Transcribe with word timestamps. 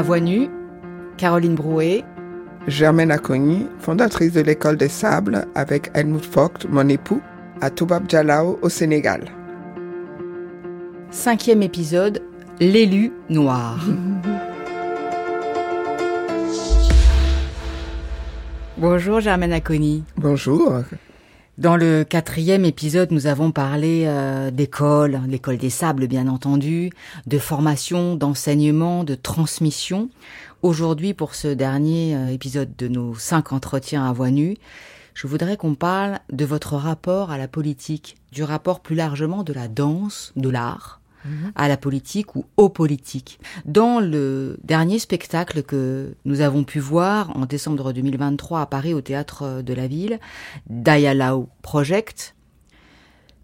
À 0.00 0.02
Voix 0.02 0.18
Nue, 0.18 0.48
Caroline 1.18 1.54
Brouet. 1.54 2.04
Germaine 2.66 3.10
Acogny, 3.10 3.66
fondatrice 3.80 4.32
de 4.32 4.40
l'école 4.40 4.78
des 4.78 4.88
sables 4.88 5.44
avec 5.54 5.90
Helmut 5.92 6.24
Vogt, 6.24 6.66
mon 6.70 6.88
époux, 6.88 7.20
à 7.60 7.68
Toubab 7.68 8.08
Jalao 8.08 8.58
au 8.62 8.70
Sénégal. 8.70 9.26
Cinquième 11.10 11.62
épisode, 11.62 12.22
l'élu 12.60 13.12
noir. 13.28 13.78
Bonjour 18.78 19.20
Germaine 19.20 19.52
Acogny. 19.52 20.02
Bonjour. 20.16 20.82
Dans 21.60 21.76
le 21.76 22.04
quatrième 22.04 22.64
épisode, 22.64 23.10
nous 23.10 23.26
avons 23.26 23.52
parlé 23.52 24.04
euh, 24.06 24.50
d'école, 24.50 25.20
l'école 25.28 25.58
des 25.58 25.68
sables 25.68 26.06
bien 26.06 26.26
entendu, 26.26 26.88
de 27.26 27.38
formation, 27.38 28.16
d'enseignement, 28.16 29.04
de 29.04 29.14
transmission. 29.14 30.08
Aujourd'hui, 30.62 31.12
pour 31.12 31.34
ce 31.34 31.48
dernier 31.48 32.16
euh, 32.16 32.28
épisode 32.28 32.74
de 32.76 32.88
nos 32.88 33.14
cinq 33.14 33.52
entretiens 33.52 34.08
à 34.08 34.12
voix 34.14 34.30
nue, 34.30 34.56
je 35.12 35.26
voudrais 35.26 35.58
qu'on 35.58 35.74
parle 35.74 36.20
de 36.32 36.46
votre 36.46 36.76
rapport 36.76 37.30
à 37.30 37.36
la 37.36 37.46
politique, 37.46 38.16
du 38.32 38.42
rapport 38.42 38.80
plus 38.80 38.96
largement 38.96 39.42
de 39.42 39.52
la 39.52 39.68
danse, 39.68 40.32
de 40.36 40.48
l'art, 40.48 40.99
à 41.54 41.68
la 41.68 41.76
politique 41.76 42.34
ou 42.36 42.44
aux 42.56 42.68
politiques. 42.68 43.40
Dans 43.64 44.00
le 44.00 44.58
dernier 44.64 44.98
spectacle 44.98 45.62
que 45.62 46.14
nous 46.24 46.40
avons 46.40 46.64
pu 46.64 46.78
voir 46.78 47.36
en 47.36 47.46
décembre 47.46 47.92
2023 47.92 48.60
à 48.60 48.66
Paris 48.66 48.94
au 48.94 49.00
théâtre 49.00 49.62
de 49.62 49.74
la 49.74 49.86
ville, 49.86 50.18
Dialao 50.68 51.48
Project, 51.62 52.34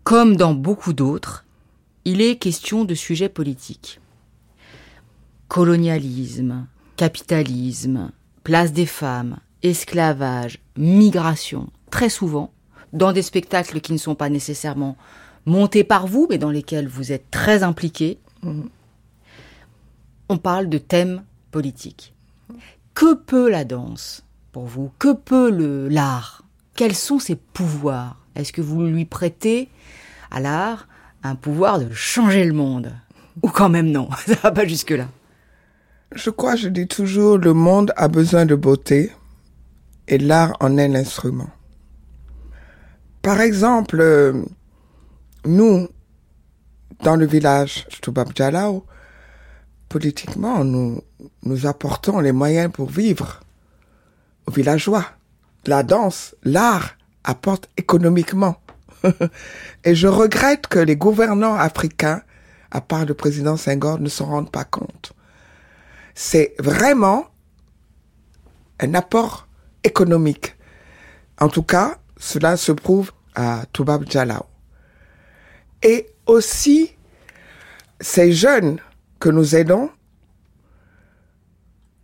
comme 0.05 0.37
dans 0.37 0.55
beaucoup 0.55 0.93
d'autres, 0.93 1.45
il 2.05 2.21
est 2.21 2.37
question 2.37 2.85
de 2.85 2.95
sujets 2.95 3.29
politiques. 3.29 4.01
Colonialisme, 5.49 6.67
capitalisme, 6.97 8.13
place 8.45 8.73
des 8.73 8.87
femmes, 8.87 9.39
esclavage, 9.63 10.59
migration, 10.77 11.69
très 11.91 12.09
souvent, 12.09 12.53
dans 12.93 13.13
des 13.13 13.23
spectacles 13.23 13.81
qui 13.81 13.93
ne 13.93 13.99
sont 13.99 14.15
pas 14.15 14.29
nécessairement 14.29 14.97
montés 15.47 15.85
par 15.85 16.07
vous, 16.07 16.27
mais 16.29 16.39
dans 16.39 16.51
lesquels 16.51 16.89
vous 16.89 17.13
êtes 17.13 17.31
très 17.31 17.63
impliqués. 17.63 18.19
On 20.29 20.39
parle 20.39 20.69
de 20.69 20.79
thèmes 20.79 21.23
politiques. 21.51 22.15
Que 22.95 23.15
peut 23.15 23.49
la 23.49 23.65
danse 23.65 24.25
pour 24.53 24.67
vous? 24.67 24.91
Que 24.99 25.13
peut 25.13 25.51
le 25.51 25.89
l'art? 25.89 26.43
Quels 26.75 26.95
sont 26.95 27.19
ses 27.19 27.37
pouvoirs? 27.37 28.19
Est-ce 28.35 28.53
que 28.53 28.61
vous 28.61 28.83
lui 28.83 29.05
prêtez 29.05 29.69
à 30.31 30.41
l'art 30.41 30.89
un 31.23 31.35
pouvoir 31.35 31.79
de 31.79 31.93
changer 31.93 32.45
le 32.45 32.53
monde? 32.53 32.93
Ou 33.43 33.49
quand 33.49 33.69
même 33.69 33.91
non, 33.91 34.09
ça 34.27 34.35
va 34.43 34.51
pas 34.51 34.67
jusque-là. 34.67 35.09
Je 36.15 36.31
crois, 36.31 36.57
je 36.57 36.69
dis 36.69 36.87
toujours, 36.87 37.39
le 37.39 37.53
monde 37.53 37.93
a 37.97 38.09
besoin 38.09 38.47
de 38.47 38.55
beauté 38.55 39.11
et 40.09 40.19
l'art 40.19 40.57
en 40.61 40.77
est 40.77 40.89
l'instrument. 40.89 41.51
Par 43.23 43.41
exemple, 43.41 44.01
euh, 44.01 44.45
nous, 45.47 45.89
dans 47.03 47.17
le 47.17 47.27
village 47.27 47.87
Toubab 48.03 48.31
Jalao, 48.35 48.85
politiquement, 49.89 50.65
nous, 50.65 51.01
nous 51.43 51.67
apportons 51.67 52.21
les 52.21 52.33
moyens 52.33 52.71
pour 52.73 52.89
vivre 52.91 53.41
aux 54.47 54.53
villageois. 54.53 55.05
La 55.67 55.83
danse, 55.83 56.35
l'art 56.43 56.97
apporte 57.25 57.69
économiquement. 57.77 58.57
Et 59.85 59.95
je 59.95 60.07
regrette 60.07 60.67
que 60.67 60.79
les 60.79 60.97
gouvernants 60.97 61.55
africains, 61.55 62.23
à 62.71 62.81
part 62.81 63.05
le 63.05 63.15
président 63.15 63.57
Senghor, 63.57 63.99
ne 63.99 64.09
s'en 64.09 64.27
rendent 64.27 64.51
pas 64.51 64.65
compte. 64.65 65.13
C'est 66.15 66.55
vraiment 66.59 67.27
un 68.81 68.95
apport 68.95 69.47
économique. 69.85 70.57
En 71.39 71.49
tout 71.49 71.63
cas, 71.63 71.99
cela 72.17 72.57
se 72.57 72.73
prouve 72.73 73.13
à 73.35 73.65
Toubab 73.73 74.09
Jalao. 74.09 74.47
Et 75.87 76.09
aussi, 76.27 76.91
ces 78.01 78.33
jeunes 78.33 78.81
que 79.21 79.29
nous 79.29 79.55
aidons 79.55 79.89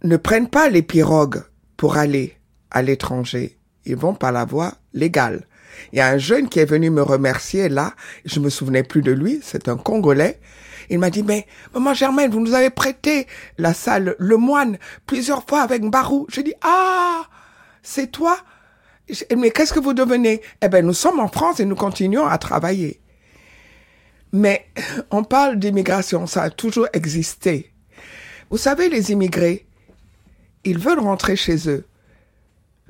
ne 0.05 0.17
prennent 0.17 0.49
pas 0.49 0.69
les 0.69 0.83
pirogues 0.83 1.43
pour 1.77 1.97
aller 1.97 2.37
à 2.71 2.81
l'étranger. 2.81 3.59
Ils 3.85 3.97
vont 3.97 4.15
par 4.15 4.31
la 4.31 4.45
voie 4.45 4.75
légale. 4.95 5.49
Il 5.93 5.99
y 5.99 6.01
a 6.01 6.07
un 6.07 6.19
jeune 6.19 6.49
qui 6.49 6.61
est 6.61 6.65
venu 6.65 6.91
me 6.91 7.03
remercier 7.03 7.69
là, 7.69 7.95
je 8.25 8.39
me 8.39 8.51
souvenais 8.51 8.85
plus 8.85 9.03
de 9.03 9.11
lui, 9.11 9.41
c'est 9.43 9.69
un 9.69 9.77
Congolais. 9.77 10.39
Il 10.89 11.01
m'a 11.01 11.11
dit, 11.11 11.25
mais 11.25 11.49
maman 11.75 11.93
Germaine, 11.93 12.31
vous 12.31 12.39
nous 12.39 12.55
avez 12.55 12.71
prêté 12.71 13.27
la 13.59 13.75
salle 13.75 14.15
Le 14.21 14.37
Moine 14.37 14.79
plusieurs 15.07 15.45
fois 15.45 15.63
avec 15.63 15.83
Barou. 15.91 16.29
J'ai 16.31 16.45
dit, 16.45 16.55
ah, 16.63 17.23
c'est 17.83 18.13
toi? 18.13 18.39
Mais 19.37 19.51
qu'est-ce 19.51 19.73
que 19.73 19.81
vous 19.81 19.93
devenez? 19.93 20.41
Eh 20.63 20.69
ben, 20.69 20.87
nous 20.87 20.95
sommes 20.95 21.19
en 21.19 21.27
France 21.27 21.59
et 21.59 21.65
nous 21.65 21.75
continuons 21.75 22.27
à 22.29 22.39
travailler. 22.39 23.02
Mais 24.33 24.67
on 25.11 25.25
parle 25.25 25.59
d'immigration, 25.59 26.27
ça 26.27 26.43
a 26.45 26.51
toujours 26.51 26.89
existé. 26.93 27.73
Vous 28.51 28.59
savez, 28.59 28.89
les 28.89 29.13
immigrés, 29.13 29.67
ils 30.65 30.79
veulent 30.79 31.01
rentrer 31.01 31.37
chez 31.37 31.69
eux, 31.69 31.85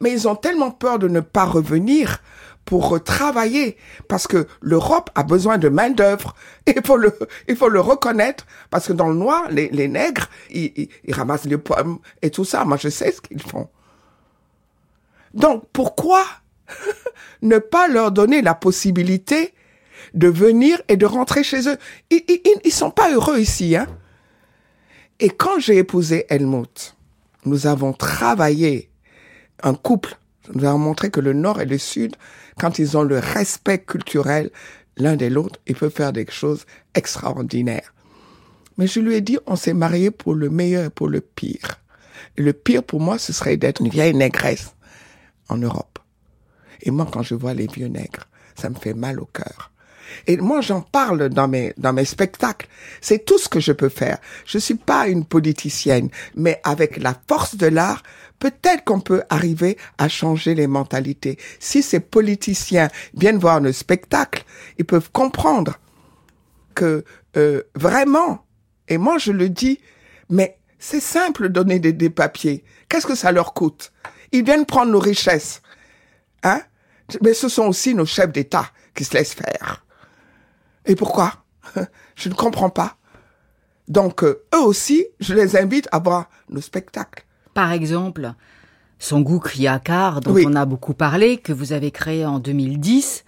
mais 0.00 0.12
ils 0.12 0.28
ont 0.28 0.36
tellement 0.36 0.70
peur 0.70 0.98
de 0.98 1.08
ne 1.08 1.20
pas 1.20 1.44
revenir 1.44 2.22
pour 2.64 3.02
travailler 3.02 3.76
parce 4.08 4.26
que 4.26 4.46
l'Europe 4.60 5.10
a 5.14 5.24
besoin 5.24 5.58
de 5.58 5.68
main 5.68 5.90
d'œuvre. 5.90 6.34
Il 6.66 6.84
faut 6.84 6.96
le, 6.96 7.12
il 7.48 7.56
faut 7.56 7.68
le 7.68 7.80
reconnaître 7.80 8.46
parce 8.70 8.86
que 8.86 8.92
dans 8.92 9.08
le 9.08 9.16
noir, 9.16 9.48
les, 9.50 9.68
les 9.70 9.88
nègres, 9.88 10.28
ils, 10.50 10.88
ils, 11.04 11.14
ramassent 11.14 11.44
les 11.44 11.58
pommes 11.58 11.98
et 12.22 12.30
tout 12.30 12.44
ça. 12.44 12.64
Moi, 12.64 12.76
je 12.76 12.88
sais 12.88 13.10
ce 13.10 13.20
qu'ils 13.20 13.42
font. 13.42 13.68
Donc, 15.34 15.64
pourquoi 15.72 16.24
ne 17.42 17.58
pas 17.58 17.88
leur 17.88 18.12
donner 18.12 18.42
la 18.42 18.54
possibilité 18.54 19.54
de 20.14 20.28
venir 20.28 20.80
et 20.88 20.96
de 20.96 21.06
rentrer 21.06 21.42
chez 21.42 21.68
eux 21.68 21.76
Ils, 22.10 22.22
ils, 22.28 22.60
ils 22.64 22.72
sont 22.72 22.90
pas 22.90 23.12
heureux 23.12 23.38
ici, 23.38 23.76
hein. 23.76 23.86
Et 25.20 25.30
quand 25.30 25.60
j'ai 25.60 25.78
épousé 25.78 26.26
Helmut, 26.30 26.96
nous 27.44 27.66
avons 27.66 27.92
travaillé 27.92 28.90
un 29.62 29.74
couple. 29.74 30.16
Nous 30.52 30.64
avons 30.64 30.78
montré 30.78 31.10
que 31.10 31.20
le 31.20 31.32
Nord 31.32 31.60
et 31.60 31.64
le 31.64 31.78
Sud, 31.78 32.16
quand 32.58 32.78
ils 32.78 32.96
ont 32.96 33.04
le 33.04 33.18
respect 33.18 33.78
culturel 33.78 34.50
l'un 34.96 35.16
de 35.16 35.26
l'autre, 35.26 35.60
ils 35.66 35.76
peuvent 35.76 35.92
faire 35.92 36.12
des 36.12 36.26
choses 36.28 36.66
extraordinaires. 36.94 37.94
Mais 38.78 38.86
je 38.86 39.00
lui 39.00 39.14
ai 39.14 39.20
dit, 39.20 39.38
on 39.46 39.56
s'est 39.56 39.74
mariés 39.74 40.10
pour 40.10 40.34
le 40.34 40.50
meilleur 40.50 40.86
et 40.86 40.90
pour 40.90 41.08
le 41.08 41.20
pire. 41.20 41.80
Et 42.36 42.42
le 42.42 42.52
pire 42.52 42.82
pour 42.82 43.00
moi, 43.00 43.18
ce 43.18 43.32
serait 43.32 43.56
d'être 43.56 43.80
une 43.80 43.88
vieille 43.88 44.14
négresse 44.14 44.74
en 45.48 45.58
Europe. 45.58 45.98
Et 46.80 46.90
moi, 46.90 47.08
quand 47.10 47.22
je 47.22 47.34
vois 47.34 47.54
les 47.54 47.66
vieux 47.66 47.88
nègres, 47.88 48.26
ça 48.56 48.70
me 48.70 48.74
fait 48.74 48.94
mal 48.94 49.20
au 49.20 49.26
cœur. 49.26 49.70
Et 50.26 50.36
moi, 50.36 50.60
j'en 50.60 50.80
parle 50.80 51.28
dans 51.28 51.48
mes, 51.48 51.72
dans 51.76 51.92
mes 51.92 52.04
spectacles. 52.04 52.68
C'est 53.00 53.24
tout 53.24 53.38
ce 53.38 53.48
que 53.48 53.60
je 53.60 53.72
peux 53.72 53.88
faire. 53.88 54.18
Je 54.46 54.58
suis 54.58 54.74
pas 54.74 55.08
une 55.08 55.24
politicienne, 55.24 56.08
mais 56.34 56.60
avec 56.64 56.96
la 56.96 57.14
force 57.28 57.56
de 57.56 57.66
l'art, 57.66 58.02
peut-être 58.38 58.84
qu'on 58.84 59.00
peut 59.00 59.22
arriver 59.30 59.78
à 59.98 60.08
changer 60.08 60.54
les 60.54 60.66
mentalités. 60.66 61.38
Si 61.60 61.82
ces 61.82 62.00
politiciens 62.00 62.88
viennent 63.14 63.38
voir 63.38 63.60
le 63.60 63.72
spectacle, 63.72 64.44
ils 64.78 64.84
peuvent 64.84 65.10
comprendre 65.12 65.78
que 66.74 67.04
euh, 67.36 67.62
vraiment, 67.74 68.44
et 68.88 68.98
moi 68.98 69.18
je 69.18 69.32
le 69.32 69.48
dis, 69.48 69.78
mais 70.28 70.58
c'est 70.78 71.00
simple 71.00 71.44
de 71.44 71.48
donner 71.48 71.78
des, 71.78 71.92
des 71.92 72.10
papiers. 72.10 72.64
Qu'est-ce 72.88 73.06
que 73.06 73.14
ça 73.14 73.30
leur 73.30 73.54
coûte? 73.54 73.92
Ils 74.32 74.44
viennent 74.44 74.66
prendre 74.66 74.90
nos 74.90 74.98
richesses. 74.98 75.62
Hein? 76.42 76.62
Mais 77.20 77.34
ce 77.34 77.48
sont 77.48 77.66
aussi 77.66 77.94
nos 77.94 78.06
chefs 78.06 78.32
d'État 78.32 78.66
qui 78.94 79.04
se 79.04 79.14
laissent 79.14 79.34
faire. 79.34 79.84
Et 80.86 80.96
pourquoi? 80.96 81.32
Je 82.16 82.28
ne 82.28 82.34
comprends 82.34 82.70
pas. 82.70 82.96
Donc, 83.88 84.22
euh, 84.22 84.42
eux 84.54 84.60
aussi, 84.60 85.06
je 85.20 85.34
les 85.34 85.56
invite 85.56 85.88
à 85.92 85.98
voir 85.98 86.28
nos 86.48 86.60
spectacles. 86.60 87.24
Par 87.52 87.72
exemple, 87.72 88.32
Songu 88.98 89.40
Kriakar, 89.40 90.20
dont 90.20 90.32
Oui. 90.34 90.44
on 90.48 90.54
a 90.54 90.64
beaucoup 90.64 90.94
parlé, 90.94 91.36
que 91.38 91.52
vous 91.52 91.72
avez 91.72 91.90
créé 91.90 92.24
en 92.24 92.38
2010, 92.38 93.24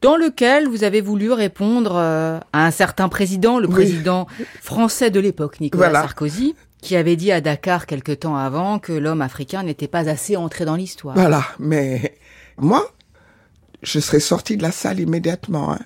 dans 0.00 0.16
lequel 0.16 0.68
vous 0.68 0.84
avez 0.84 1.00
voulu 1.00 1.32
répondre 1.32 1.96
euh, 1.96 2.38
à 2.52 2.64
un 2.66 2.70
certain 2.70 3.08
président, 3.08 3.58
le 3.58 3.66
Oui. 3.66 3.74
président 3.74 4.26
français 4.62 5.10
de 5.10 5.18
l'époque, 5.20 5.60
Nicolas 5.60 5.88
Voilà. 5.88 6.02
Sarkozy, 6.02 6.54
qui 6.80 6.94
avait 6.94 7.16
dit 7.16 7.32
à 7.32 7.40
Dakar 7.40 7.86
quelque 7.86 8.12
temps 8.12 8.36
avant 8.36 8.78
que 8.78 8.92
l'homme 8.92 9.20
africain 9.22 9.64
n'était 9.64 9.88
pas 9.88 10.08
assez 10.08 10.36
entré 10.36 10.64
dans 10.64 10.76
l'histoire. 10.76 11.16
Voilà, 11.16 11.42
mais 11.58 12.16
moi, 12.56 12.86
je 13.82 13.98
serais 13.98 14.20
sorti 14.20 14.56
de 14.56 14.62
la 14.62 14.70
salle 14.70 15.00
immédiatement. 15.00 15.72
hein. 15.72 15.80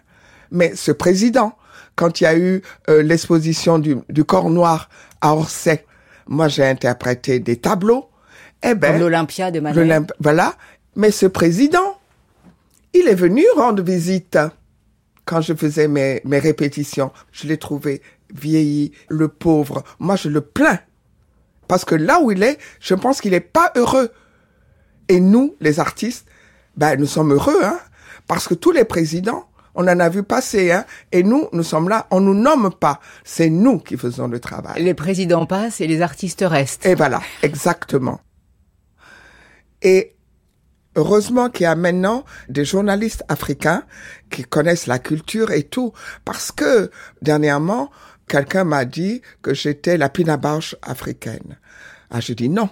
Mais 0.53 0.77
ce 0.77 0.93
président, 0.93 1.57
quand 1.97 2.21
il 2.21 2.25
y 2.25 2.27
a 2.27 2.37
eu 2.37 2.63
euh, 2.89 3.03
l'exposition 3.03 3.79
du, 3.79 3.97
du 4.09 4.25
corps 4.25 4.51
noir 4.51 4.89
à 5.21 5.35
Orsay, 5.35 5.85
moi 6.29 6.49
j'ai 6.49 6.65
interprété 6.65 7.41
des 7.41 7.57
tableaux. 7.57 8.09
Eh 8.63 8.75
ben, 8.75 9.01
l'Olympia 9.01 9.51
de 9.51 9.59
Madrid. 9.59 10.07
voilà. 10.21 10.55
Mais 10.95 11.11
ce 11.11 11.27
président, 11.27 11.99
il 12.93 13.09
est 13.09 13.15
venu 13.15 13.43
rendre 13.57 13.83
visite 13.83 14.39
quand 15.25 15.41
je 15.41 15.55
faisais 15.55 15.89
mes, 15.89 16.21
mes 16.25 16.39
répétitions. 16.39 17.13
Je 17.33 17.49
l'ai 17.49 17.57
trouvé 17.57 18.03
vieilli, 18.33 18.93
le 19.09 19.29
pauvre. 19.29 19.83
Moi, 19.99 20.17
je 20.17 20.29
le 20.29 20.43
plains. 20.43 20.79
Parce 21.67 21.85
que 21.85 21.95
là 21.95 22.21
où 22.21 22.31
il 22.31 22.43
est, 22.43 22.59
je 22.81 22.95
pense 22.95 23.21
qu'il 23.21 23.35
est 23.35 23.41
pas 23.41 23.73
heureux. 23.77 24.11
Et 25.09 25.21
nous, 25.21 25.57
les 25.61 25.81
artistes, 25.81 26.27
ben, 26.77 26.97
nous 26.99 27.07
sommes 27.07 27.33
heureux, 27.33 27.65
hein. 27.65 27.79
Parce 28.29 28.47
que 28.47 28.55
tous 28.55 28.71
les 28.73 28.85
présidents, 28.85 29.49
on 29.75 29.89
en 29.89 30.01
a 30.01 30.09
vu 30.09 30.23
passer, 30.23 30.73
hein. 30.73 30.85
Et 31.13 31.23
nous, 31.23 31.49
nous 31.53 31.63
sommes 31.63 31.89
là, 31.89 32.07
on 32.11 32.21
nous 32.21 32.35
nomme 32.35 32.71
pas. 32.79 33.01
C'est 33.25 33.51
nous 33.51 33.79
qui 33.79 33.97
faisons 33.97 34.29
le 34.29 34.41
travail. 34.41 34.83
Les 34.83 34.95
présidents 34.95 35.47
passent 35.47 35.81
et 35.81 35.87
les 35.87 36.03
artistes 36.03 36.45
restent. 36.47 36.87
Et 36.87 36.95
voilà, 36.95 37.21
exactement. 37.43 38.21
Et 39.81 40.15
heureusement 40.97 41.49
qu'il 41.49 41.65
y 41.65 41.67
a 41.67 41.75
maintenant 41.75 42.25
des 42.49 42.65
journalistes 42.65 43.25
africains 43.29 43.85
qui 44.31 44.45
connaissent 44.45 44.87
la 44.87 44.99
culture 44.99 45.51
et 45.51 45.65
tout. 45.65 45.93
Parce 46.25 46.53
que, 46.53 46.91
dernièrement, 47.23 47.91
quelqu'un 48.29 48.65
m'a 48.65 48.85
dit 48.85 49.23
que 49.43 49.55
j'étais 49.55 49.97
la 49.97 50.09
pinabarche 50.09 50.77
africaine. 50.83 51.59
Ah, 52.11 52.21
je 52.21 52.35
dis 52.35 52.49
non. 52.49 52.69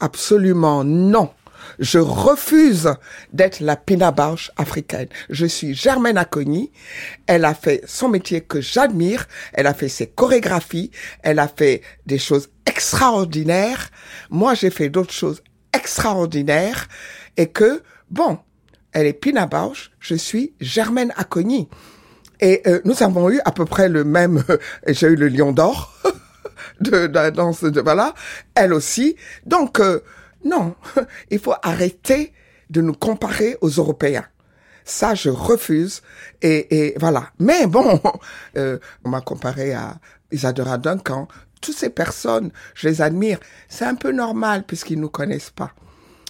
Absolument 0.00 0.84
non. 0.84 1.30
Je 1.78 1.98
refuse 1.98 2.94
d'être 3.32 3.60
la 3.60 3.76
pinabarche 3.76 4.50
africaine. 4.56 5.08
Je 5.28 5.46
suis 5.46 5.74
Germaine 5.74 6.18
Acogny. 6.18 6.72
Elle 7.26 7.44
a 7.44 7.54
fait 7.54 7.82
son 7.86 8.08
métier 8.08 8.40
que 8.40 8.60
j'admire. 8.60 9.26
Elle 9.52 9.66
a 9.66 9.74
fait 9.74 9.88
ses 9.88 10.06
chorégraphies. 10.08 10.90
Elle 11.22 11.38
a 11.38 11.48
fait 11.48 11.82
des 12.06 12.18
choses 12.18 12.48
extraordinaires. 12.66 13.90
Moi, 14.30 14.54
j'ai 14.54 14.70
fait 14.70 14.88
d'autres 14.88 15.12
choses 15.12 15.42
extraordinaires. 15.72 16.88
Et 17.36 17.48
que, 17.48 17.82
bon, 18.10 18.38
elle 18.92 19.06
est 19.06 19.12
pinabarche. 19.12 19.92
Je 20.00 20.14
suis 20.14 20.54
Germaine 20.60 21.12
Acogny. 21.16 21.68
Et 22.40 22.62
euh, 22.66 22.80
nous 22.84 23.02
avons 23.02 23.30
eu 23.30 23.40
à 23.44 23.52
peu 23.52 23.64
près 23.64 23.88
le 23.88 24.04
même. 24.04 24.42
J'ai 24.86 25.08
eu 25.08 25.16
le 25.16 25.28
Lion 25.28 25.52
d'or 25.52 25.94
de, 26.80 27.06
de 27.06 27.14
la 27.14 27.82
voilà. 27.82 28.14
Elle 28.54 28.72
aussi. 28.72 29.16
Donc 29.46 29.80
euh, 29.80 30.00
non, 30.44 30.74
il 31.30 31.38
faut 31.38 31.54
arrêter 31.62 32.32
de 32.70 32.80
nous 32.80 32.94
comparer 32.94 33.56
aux 33.60 33.68
Européens. 33.68 34.26
Ça, 34.84 35.14
je 35.14 35.28
refuse. 35.30 36.02
Et, 36.42 36.88
et 36.88 36.94
voilà. 36.98 37.30
Mais 37.38 37.66
bon, 37.66 38.00
euh, 38.56 38.78
on 39.04 39.10
m'a 39.10 39.20
comparé 39.20 39.72
à 39.72 39.98
Isadora 40.32 40.78
Duncan. 40.78 41.28
Toutes 41.60 41.76
ces 41.76 41.90
personnes, 41.90 42.50
je 42.74 42.88
les 42.88 43.02
admire. 43.02 43.38
C'est 43.68 43.84
un 43.84 43.94
peu 43.94 44.12
normal 44.12 44.64
puisqu'ils 44.66 44.98
nous 45.00 45.10
connaissent 45.10 45.50
pas. 45.50 45.72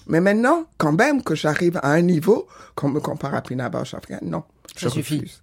Mais 0.07 0.21
maintenant, 0.21 0.67
quand 0.77 0.93
même 0.93 1.23
que 1.23 1.35
j'arrive 1.37 1.79
à 1.83 1.93
un 1.93 2.03
niveau 2.03 2.49
qu'on 2.75 2.89
me 2.89 3.01
compare 3.01 3.35
à 3.35 3.43
Pina 3.43 3.69
Bausch 3.69 3.95
non, 4.23 4.43
je 4.77 4.89
Ça 4.89 4.91
suffit. 4.91 5.19
refuse. 5.19 5.43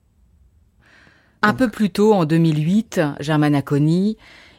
Un 1.42 1.54
peu 1.54 1.70
plus 1.70 1.92
tôt, 1.92 2.14
en 2.14 2.26
2008, 2.26 3.00
Germaine 3.20 3.56
Aconi, 3.56 4.18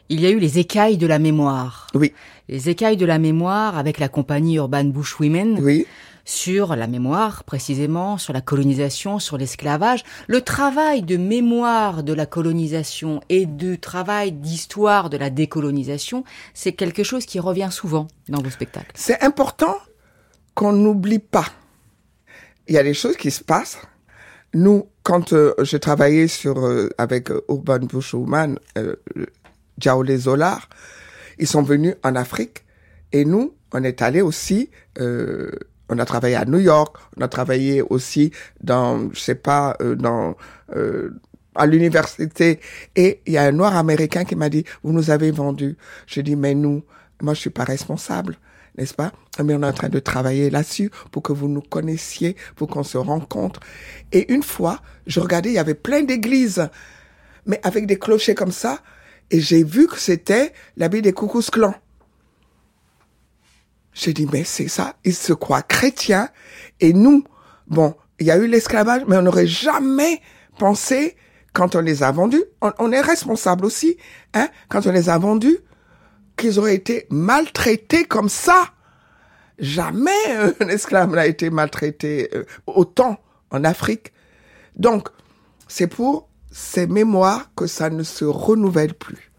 il 0.09 0.21
y 0.21 0.25
a 0.25 0.29
eu 0.29 0.39
les 0.39 0.59
écailles 0.59 0.97
de 0.97 1.07
la 1.07 1.19
mémoire. 1.19 1.87
Oui. 1.93 2.13
Les 2.47 2.69
écailles 2.69 2.97
de 2.97 3.05
la 3.05 3.19
mémoire 3.19 3.77
avec 3.77 3.99
la 3.99 4.09
compagnie 4.09 4.55
Urban 4.55 4.85
Bush 4.85 5.19
Women. 5.19 5.59
Oui. 5.61 5.85
Sur 6.25 6.75
la 6.75 6.85
mémoire, 6.85 7.43
précisément, 7.43 8.19
sur 8.19 8.33
la 8.33 8.41
colonisation, 8.41 9.17
sur 9.17 9.37
l'esclavage. 9.37 10.03
Le 10.27 10.41
travail 10.41 11.01
de 11.01 11.17
mémoire 11.17 12.03
de 12.03 12.13
la 12.13 12.27
colonisation 12.27 13.21
et 13.29 13.47
de 13.47 13.75
travail 13.75 14.31
d'histoire 14.31 15.09
de 15.09 15.17
la 15.17 15.31
décolonisation, 15.31 16.23
c'est 16.53 16.73
quelque 16.73 17.03
chose 17.03 17.25
qui 17.25 17.39
revient 17.39 17.69
souvent 17.71 18.07
dans 18.27 18.43
vos 18.43 18.49
spectacles. 18.51 18.91
C'est 18.93 19.23
important 19.23 19.75
qu'on 20.53 20.73
n'oublie 20.73 21.19
pas. 21.19 21.45
Il 22.67 22.75
y 22.75 22.77
a 22.77 22.83
des 22.83 22.93
choses 22.93 23.17
qui 23.17 23.31
se 23.31 23.43
passent. 23.43 23.79
Nous, 24.53 24.87
quand 25.03 25.33
euh, 25.33 25.53
j'ai 25.61 25.79
travaillé 25.79 26.27
sur 26.27 26.59
euh, 26.63 26.89
avec 26.99 27.31
euh, 27.31 27.41
Urban 27.49 27.79
Bushwoman, 27.79 28.59
euh, 28.77 28.95
Jaolé 29.79 30.17
Zolar, 30.17 30.69
ils 31.37 31.47
sont 31.47 31.63
venus 31.63 31.95
en 32.03 32.15
Afrique 32.15 32.65
et 33.11 33.25
nous, 33.25 33.55
on 33.73 33.83
est 33.83 34.01
allé 34.01 34.21
aussi. 34.21 34.69
on 34.99 35.97
a 35.97 36.05
travaillé 36.05 36.35
à 36.35 36.45
New 36.45 36.59
York, 36.59 36.95
on 37.17 37.21
a 37.21 37.27
travaillé 37.27 37.81
aussi 37.81 38.31
dans, 38.61 39.11
je 39.13 39.19
sais 39.19 39.35
pas, 39.35 39.77
dans 39.79 40.35
à 41.55 41.65
l'université. 41.65 42.59
Et 42.95 43.21
il 43.25 43.33
y 43.33 43.37
a 43.37 43.43
un 43.43 43.51
noir 43.51 43.75
américain 43.75 44.23
qui 44.23 44.35
m'a 44.35 44.49
dit, 44.49 44.63
vous 44.83 44.93
nous 44.93 45.09
avez 45.09 45.31
vendu. 45.31 45.77
Je 46.07 46.21
dis, 46.21 46.35
mais 46.35 46.53
nous, 46.53 46.83
moi, 47.21 47.33
je 47.33 47.39
suis 47.39 47.49
pas 47.49 47.63
responsable 47.63 48.37
n'est-ce 48.79 48.93
pas? 48.93 49.11
Mais 49.43 49.55
on 49.55 49.61
est 49.61 49.67
en 49.67 49.73
train 49.73 49.89
de 49.89 49.99
travailler 49.99 50.49
là-dessus 50.49 50.89
pour 51.11 51.21
que 51.21 51.33
vous 51.33 51.49
nous 51.49 51.61
connaissiez, 51.61 52.35
pour 52.55 52.69
qu'on 52.69 52.83
se 52.83 52.97
rencontre. 52.97 53.59
Et 54.11 54.31
une 54.33 54.43
fois, 54.43 54.81
je 55.05 55.19
regardais, 55.19 55.49
il 55.49 55.55
y 55.55 55.59
avait 55.59 55.75
plein 55.75 56.01
d'églises, 56.03 56.69
mais 57.45 57.59
avec 57.63 57.85
des 57.85 57.99
clochers 57.99 58.35
comme 58.35 58.51
ça, 58.51 58.79
et 59.31 59.39
j'ai 59.39 59.63
vu 59.63 59.87
que 59.87 59.99
c'était 59.99 60.53
l'habit 60.77 61.01
des 61.01 61.13
coucous 61.13 61.49
clans. 61.51 61.75
J'ai 63.93 64.13
dit, 64.13 64.27
mais 64.31 64.43
c'est 64.43 64.67
ça, 64.67 64.95
ils 65.03 65.15
se 65.15 65.33
croient 65.33 65.61
chrétiens, 65.61 66.29
et 66.79 66.93
nous, 66.93 67.23
bon, 67.67 67.95
il 68.19 68.27
y 68.27 68.31
a 68.31 68.37
eu 68.37 68.47
l'esclavage, 68.47 69.03
mais 69.07 69.17
on 69.17 69.21
n'aurait 69.21 69.47
jamais 69.47 70.21
pensé, 70.57 71.15
quand 71.53 71.75
on 71.75 71.81
les 71.81 72.03
a 72.03 72.11
vendus, 72.11 72.43
on, 72.61 72.91
est 72.91 73.01
responsable 73.01 73.65
aussi, 73.65 73.97
hein, 74.33 74.47
quand 74.69 74.85
on 74.87 74.91
les 74.91 75.09
a 75.09 75.17
vendus, 75.17 75.57
qu'ils 76.37 76.59
auraient 76.59 76.75
été 76.75 77.07
maltraités 77.09 78.05
comme 78.05 78.29
ça. 78.29 78.69
Jamais 79.57 80.11
euh, 80.29 80.53
un 80.61 80.67
esclave 80.69 81.13
n'a 81.13 81.25
été 81.25 81.49
maltraité 81.49 82.29
euh, 82.33 82.45
autant 82.67 83.19
en 83.51 83.63
Afrique. 83.63 84.13
Donc, 84.75 85.09
c'est 85.67 85.87
pour 85.87 86.28
ces 86.51 86.87
mémoires 86.87 87.51
que 87.55 87.67
ça 87.67 87.89
ne 87.89 88.03
se 88.03 88.25
renouvelle 88.25 88.93
plus. 88.93 89.31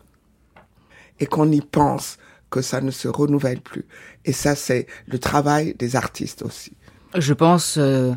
Et 1.19 1.27
qu'on 1.27 1.51
y 1.51 1.61
pense 1.61 2.19
que 2.51 2.63
ça 2.63 2.81
ne 2.81 2.91
se 2.91 3.09
renouvelle 3.09 3.61
plus. 3.61 3.85
Et 4.25 4.33
ça, 4.33 4.55
c'est 4.55 4.87
le 5.07 5.19
travail 5.19 5.75
des 5.79 5.97
artistes 5.97 6.43
aussi. 6.43 6.73
Je 7.15 7.33
pense, 7.35 7.77
euh, 7.79 8.13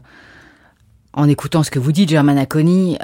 en 1.14 1.28
écoutant 1.28 1.64
ce 1.64 1.72
que 1.72 1.80
vous 1.80 1.92
dites, 1.92 2.10
Germaine 2.10 2.38
Aconi, 2.38 2.98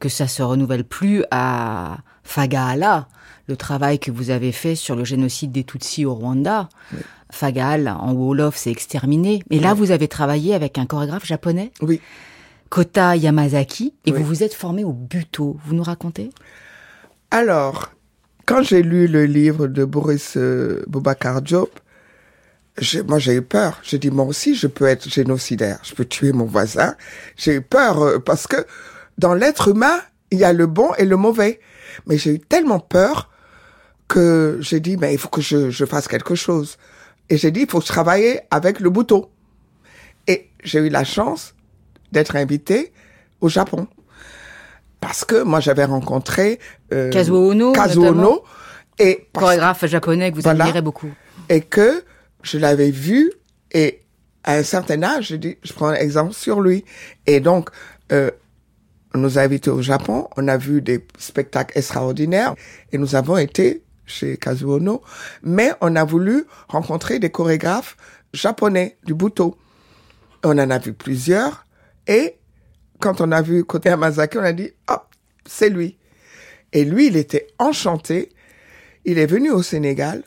que 0.00 0.08
ça 0.08 0.26
se 0.28 0.42
renouvelle 0.42 0.84
plus 0.84 1.24
à 1.30 1.98
Fagaala, 2.24 3.08
le 3.48 3.56
travail 3.56 3.98
que 3.98 4.10
vous 4.10 4.30
avez 4.30 4.52
fait 4.52 4.74
sur 4.74 4.96
le 4.96 5.04
génocide 5.04 5.52
des 5.52 5.64
Tutsis 5.64 6.04
au 6.04 6.14
Rwanda. 6.14 6.68
Fagal, 7.30 7.88
en 7.88 8.12
Wolof, 8.12 8.56
c'est 8.56 8.70
exterminé. 8.70 9.42
Mais 9.50 9.58
là, 9.58 9.74
vous 9.74 9.90
avez 9.90 10.08
travaillé 10.08 10.54
avec 10.54 10.78
un 10.78 10.86
chorégraphe 10.86 11.26
japonais? 11.26 11.72
Oui. 11.80 12.00
Kota 12.68 13.16
Yamazaki. 13.16 13.94
Et 14.04 14.12
vous 14.12 14.24
vous 14.24 14.42
êtes 14.42 14.54
formé 14.54 14.84
au 14.84 14.92
buto. 14.92 15.56
Vous 15.64 15.74
nous 15.74 15.82
racontez? 15.82 16.30
Alors, 17.30 17.90
quand 18.44 18.62
j'ai 18.62 18.82
lu 18.82 19.06
le 19.06 19.24
livre 19.26 19.66
de 19.66 19.84
Boris 19.84 20.34
euh, 20.36 20.84
Boubacar 20.86 21.42
Diop, 21.42 21.80
moi 23.06 23.18
j'ai 23.18 23.34
eu 23.34 23.42
peur. 23.42 23.80
J'ai 23.82 23.98
dit 23.98 24.10
moi 24.10 24.24
aussi 24.24 24.54
je 24.54 24.66
peux 24.66 24.86
être 24.86 25.08
génocidaire, 25.08 25.80
je 25.82 25.94
peux 25.94 26.04
tuer 26.04 26.32
mon 26.32 26.44
voisin. 26.44 26.94
J'ai 27.36 27.54
eu 27.54 27.62
peur 27.62 28.02
euh, 28.02 28.18
parce 28.18 28.46
que 28.46 28.66
dans 29.18 29.34
l'être 29.34 29.68
humain 29.68 29.98
il 30.30 30.38
y 30.38 30.44
a 30.44 30.52
le 30.52 30.66
bon 30.66 30.92
et 30.98 31.04
le 31.04 31.16
mauvais. 31.16 31.60
Mais 32.06 32.18
j'ai 32.18 32.34
eu 32.34 32.38
tellement 32.38 32.80
peur 32.80 33.30
que 34.08 34.58
j'ai 34.60 34.80
dit, 34.80 34.96
mais 34.96 35.12
il 35.12 35.18
faut 35.18 35.28
que 35.28 35.40
je, 35.40 35.70
je 35.70 35.84
fasse 35.84 36.08
quelque 36.08 36.34
chose. 36.34 36.76
Et 37.28 37.36
j'ai 37.36 37.50
dit, 37.50 37.60
il 37.62 37.70
faut 37.70 37.80
travailler 37.80 38.40
avec 38.50 38.80
le 38.80 38.90
bouton. 38.90 39.28
Et 40.28 40.48
j'ai 40.62 40.80
eu 40.80 40.88
la 40.88 41.04
chance 41.04 41.54
d'être 42.12 42.36
invité 42.36 42.92
au 43.40 43.48
Japon. 43.48 43.88
Parce 45.00 45.24
que 45.24 45.42
moi, 45.42 45.60
j'avais 45.60 45.84
rencontré 45.84 46.58
euh, 46.92 47.10
Kazuo 47.10 47.50
Ono, 47.50 47.72
Kazuo 47.72 48.06
Ono 48.06 48.42
et 48.98 49.28
chorégraphe 49.32 49.86
japonais 49.86 50.30
que 50.32 50.36
vous 50.36 50.48
admirez 50.48 50.82
beaucoup. 50.82 51.10
Et 51.48 51.60
que 51.60 52.02
je 52.42 52.58
l'avais 52.58 52.90
vu 52.90 53.32
et 53.72 54.02
à 54.44 54.54
un 54.54 54.62
certain 54.62 55.02
âge, 55.02 55.28
je 55.28 55.36
dis, 55.36 55.58
je 55.62 55.72
prends 55.72 55.88
un 55.88 55.94
exemple 55.94 56.32
sur 56.32 56.60
lui. 56.60 56.84
Et 57.26 57.40
donc, 57.40 57.70
euh, 58.12 58.30
on 59.14 59.18
nous 59.18 59.38
a 59.38 59.42
invités 59.42 59.70
au 59.70 59.82
Japon, 59.82 60.28
on 60.36 60.46
a 60.48 60.56
vu 60.56 60.80
des 60.80 61.04
spectacles 61.18 61.76
extraordinaires 61.78 62.54
et 62.92 62.98
nous 62.98 63.16
avons 63.16 63.36
été 63.36 63.82
chez 64.06 64.36
Kazuono, 64.36 65.02
mais 65.42 65.72
on 65.80 65.96
a 65.96 66.04
voulu 66.04 66.44
rencontrer 66.68 67.18
des 67.18 67.30
chorégraphes 67.30 67.96
japonais 68.32 68.96
du 69.04 69.14
Buto. 69.14 69.56
On 70.44 70.58
en 70.58 70.70
a 70.70 70.78
vu 70.78 70.92
plusieurs 70.92 71.65
et 72.06 72.36
quand 73.00 73.20
on 73.20 73.32
a 73.32 73.42
vu 73.42 73.64
Kote 73.64 73.84
Yamazaki, 73.84 74.38
on 74.38 74.42
a 74.42 74.52
dit, 74.52 74.70
hop, 74.88 75.06
c'est 75.44 75.68
lui. 75.68 75.98
Et 76.72 76.84
lui, 76.84 77.08
il 77.08 77.16
était 77.16 77.46
enchanté. 77.58 78.30
Il 79.04 79.18
est 79.18 79.26
venu 79.26 79.50
au 79.50 79.62
Sénégal. 79.62 80.24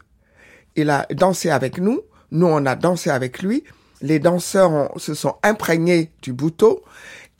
Il 0.75 0.89
a 0.89 1.05
dansé 1.11 1.49
avec 1.49 1.79
nous. 1.79 2.01
Nous, 2.31 2.47
on 2.47 2.65
a 2.65 2.75
dansé 2.75 3.09
avec 3.09 3.41
lui. 3.41 3.63
Les 4.01 4.19
danseurs 4.19 4.91
se 4.97 5.13
sont 5.13 5.35
imprégnés 5.43 6.11
du 6.21 6.33
Buto. 6.33 6.83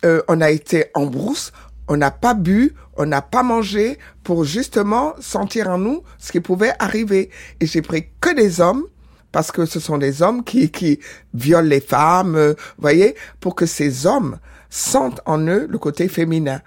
Euh, 0.05 0.22
on 0.27 0.41
a 0.41 0.50
été 0.50 0.86
en 0.93 1.05
brousse, 1.05 1.51
on 1.88 1.98
n'a 1.98 2.12
pas 2.12 2.34
bu, 2.34 2.74
on 2.96 3.05
n'a 3.05 3.22
pas 3.22 3.43
mangé 3.43 3.98
pour 4.24 4.46
justement 4.46 5.13
sentir 5.19 5.69
en 5.69 5.77
nous 5.77 6.03
ce 6.17 6.31
qui 6.31 6.39
pouvait 6.39 6.74
arriver. 6.79 7.29
Et 7.60 7.65
j'ai 7.65 7.81
pris 7.81 8.08
que 8.22 8.34
des 8.34 8.62
hommes 8.62 8.86
parce 9.31 9.51
que 9.51 9.65
ce 9.65 9.79
sont 9.79 9.98
des 9.98 10.21
hommes 10.21 10.43
qui, 10.43 10.71
qui 10.71 11.00
violent 11.33 11.67
les 11.67 11.81
femmes, 11.81 12.36
euh, 12.36 12.53
voyez, 12.77 13.15
pour 13.39 13.55
que 13.55 13.65
ces 13.65 14.05
hommes 14.05 14.39
sentent 14.69 15.21
en 15.25 15.39
eux 15.48 15.67
le 15.69 15.77
côté 15.77 16.07
féminin. 16.07 16.62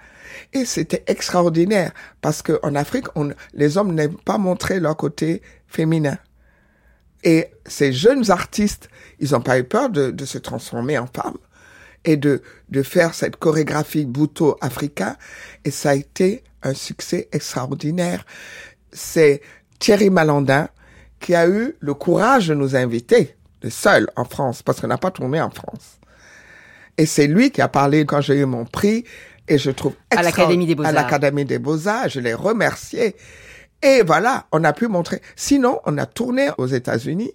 Et 0.53 0.65
c'était 0.65 1.03
extraordinaire 1.07 1.91
parce 2.21 2.41
que 2.41 2.59
en 2.63 2.75
Afrique, 2.75 3.07
on, 3.15 3.31
les 3.53 3.77
hommes 3.77 3.93
n'aiment 3.93 4.17
pas 4.17 4.37
montrer 4.37 4.79
leur 4.79 4.97
côté 4.97 5.41
féminin. 5.67 6.17
Et 7.23 7.51
ces 7.65 7.93
jeunes 7.93 8.31
artistes, 8.31 8.89
ils 9.19 9.31
n'ont 9.31 9.41
pas 9.41 9.57
eu 9.57 9.63
peur 9.63 9.89
de, 9.89 10.11
de, 10.11 10.25
se 10.25 10.37
transformer 10.37 10.97
en 10.97 11.07
femmes 11.07 11.37
et 12.03 12.17
de, 12.17 12.41
de 12.69 12.83
faire 12.83 13.13
cette 13.13 13.37
chorégraphie 13.37 14.05
bouto 14.05 14.57
africain. 14.59 15.15
Et 15.63 15.71
ça 15.71 15.91
a 15.91 15.95
été 15.95 16.43
un 16.63 16.73
succès 16.73 17.29
extraordinaire. 17.31 18.25
C'est 18.91 19.41
Thierry 19.79 20.09
Malandin 20.09 20.69
qui 21.23 21.33
a 21.33 21.47
eu 21.47 21.75
le 21.79 21.93
courage 21.93 22.49
de 22.49 22.53
nous 22.53 22.75
inviter, 22.75 23.35
le 23.61 23.69
seul 23.69 24.09
en 24.17 24.25
France, 24.25 24.61
parce 24.61 24.81
qu'on 24.81 24.87
n'a 24.87 24.97
pas 24.97 25.09
tourné 25.09 25.39
en 25.39 25.49
France. 25.49 25.99
Et 26.97 27.05
c'est 27.05 27.27
lui 27.27 27.49
qui 27.49 27.61
a 27.61 27.69
parlé 27.69 28.05
quand 28.05 28.19
j'ai 28.19 28.35
eu 28.35 28.45
mon 28.45 28.65
prix, 28.65 29.05
et 29.47 29.57
je 29.57 29.71
trouve 29.71 29.93
à 30.11 30.21
l'Académie 30.21 30.67
des 30.67 30.75
Beaux-Arts. 30.75 30.89
À 30.89 30.93
l'Académie 30.93 31.45
des 31.45 31.59
Beaux-Arts, 31.59 32.09
je 32.09 32.19
l'ai 32.19 32.33
remercié. 32.33 33.15
Et 33.81 34.03
voilà, 34.03 34.47
on 34.51 34.65
a 34.65 34.73
pu 34.73 34.87
montrer. 34.87 35.21
Sinon, 35.37 35.79
on 35.85 35.97
a 35.97 36.05
tourné 36.05 36.49
aux 36.57 36.67
États-Unis 36.67 37.31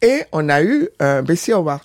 et 0.00 0.22
on 0.32 0.48
a 0.48 0.62
eu 0.62 0.88
un 0.98 1.22
Bessie 1.22 1.52
Award. 1.52 1.84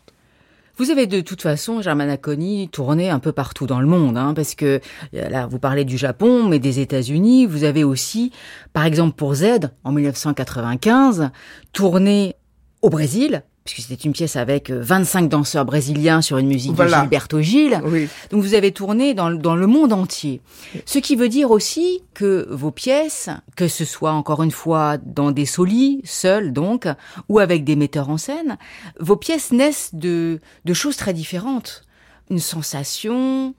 Vous 0.78 0.92
avez 0.92 1.08
de 1.08 1.22
toute 1.22 1.42
façon, 1.42 1.82
Germaine 1.82 2.10
Acconi, 2.10 2.68
tourné 2.68 3.10
un 3.10 3.20
peu 3.20 3.32
partout 3.32 3.66
dans 3.66 3.80
le 3.80 3.88
monde, 3.88 4.18
hein, 4.18 4.34
parce 4.34 4.56
que 4.56 4.82
euh, 5.14 5.30
là, 5.30 5.48
vous 5.48 5.58
parlez 5.58 5.86
du 5.86 5.98
Japon, 5.98 6.50
mais 6.50 6.60
des 6.60 6.82
États-Unis. 6.82 7.46
Vous 7.46 7.64
avez 7.64 7.86
aussi, 7.86 8.34
par 8.74 8.84
exemple 8.84 9.16
pour 9.16 9.36
Z, 9.36 9.72
en 9.86 9.94
1995, 9.94 11.30
tourné 11.72 12.36
au 12.82 12.90
Brésil, 12.90 13.44
puisque 13.66 13.90
c'était 13.90 14.04
une 14.04 14.14
pièce 14.14 14.36
avec 14.36 14.70
25 14.70 15.24
euh, 15.24 15.28
danseurs 15.28 15.66
brésiliens 15.66 16.22
sur 16.22 16.38
une 16.38 16.48
musique 16.48 16.76
de 16.76 16.88
Gilberto 16.88 17.42
Gil. 17.42 17.82
Oui. 17.84 18.08
Donc 18.30 18.44
vous 18.44 18.54
avez 18.54 18.72
tourné 18.72 19.16
dans, 19.16 19.32
dans, 19.32 19.56
le 19.56 19.66
monde 19.66 19.92
entier. 19.92 20.40
Ce 20.86 21.00
qui 21.00 21.16
veut 21.16 21.30
dire 21.30 21.50
aussi 21.50 22.04
que 22.14 22.48
vos 22.52 22.70
pièces, 22.70 23.30
que 23.56 23.68
ce 23.68 23.84
soit 23.84 24.12
encore 24.12 24.44
une 24.44 24.52
fois 24.52 24.98
dans 24.98 25.32
des 25.32 25.48
solis, 25.48 26.00
seuls 26.04 26.54
donc, 26.54 26.88
ou 27.28 27.40
avec 27.40 27.64
des 27.64 27.76
metteurs 27.76 28.10
en 28.10 28.18
scène, 28.18 28.60
vos 29.00 29.16
pièces 29.16 29.52
naissent 29.52 29.96
de, 29.96 30.40
de 30.64 30.74
choses 30.76 30.96
très 30.96 31.14
différentes. 31.14 31.86
Une 32.30 32.40
sensation, 32.40 33.56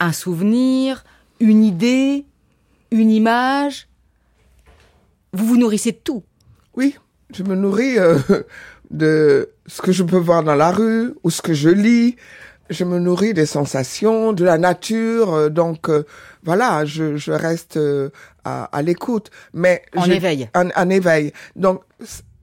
un 0.00 0.12
souvenir, 0.12 1.04
une 1.38 1.62
idée, 1.62 2.26
une 2.90 3.12
image. 3.12 3.86
Vous 5.32 5.46
vous 5.46 5.56
nourrissez 5.56 5.92
de 5.92 6.00
tout. 6.02 6.24
Oui, 6.74 6.96
je 7.32 7.44
me 7.44 7.54
nourris 7.54 7.96
euh, 7.96 8.18
de 8.90 9.50
ce 9.66 9.82
que 9.82 9.92
je 9.92 10.02
peux 10.02 10.18
voir 10.18 10.42
dans 10.42 10.54
la 10.54 10.70
rue 10.70 11.14
ou 11.22 11.30
ce 11.30 11.42
que 11.42 11.54
je 11.54 11.68
lis. 11.68 12.16
Je 12.68 12.84
me 12.84 12.98
nourris 13.00 13.34
des 13.34 13.46
sensations, 13.46 14.32
de 14.32 14.44
la 14.44 14.58
nature. 14.58 15.34
Euh, 15.34 15.48
donc 15.48 15.88
euh, 15.88 16.04
voilà, 16.44 16.84
je, 16.84 17.16
je 17.16 17.32
reste 17.32 17.76
euh, 17.76 18.10
à, 18.44 18.64
à 18.64 18.82
l'écoute. 18.82 19.30
Mais 19.52 19.82
en 19.96 20.08
éveil. 20.08 20.48
En, 20.54 20.68
en, 20.70 20.90
éveil. 20.90 21.32
Donc 21.56 21.82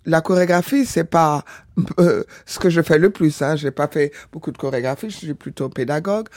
la 0.05 0.21
chorégraphie, 0.21 0.85
c'est 0.85 1.05
pas 1.05 1.45
ce 2.45 2.59
que 2.59 2.69
je 2.69 2.81
fais 2.81 2.97
le 2.97 3.09
plus. 3.09 3.41
Hein. 3.41 3.55
J'ai 3.55 3.71
pas 3.71 3.87
fait 3.87 4.11
beaucoup 4.33 4.51
de 4.51 4.57
chorégraphie. 4.57 5.09
Je 5.09 5.17
suis 5.17 5.33
plutôt 5.33 5.69
pédagogue. 5.69 6.27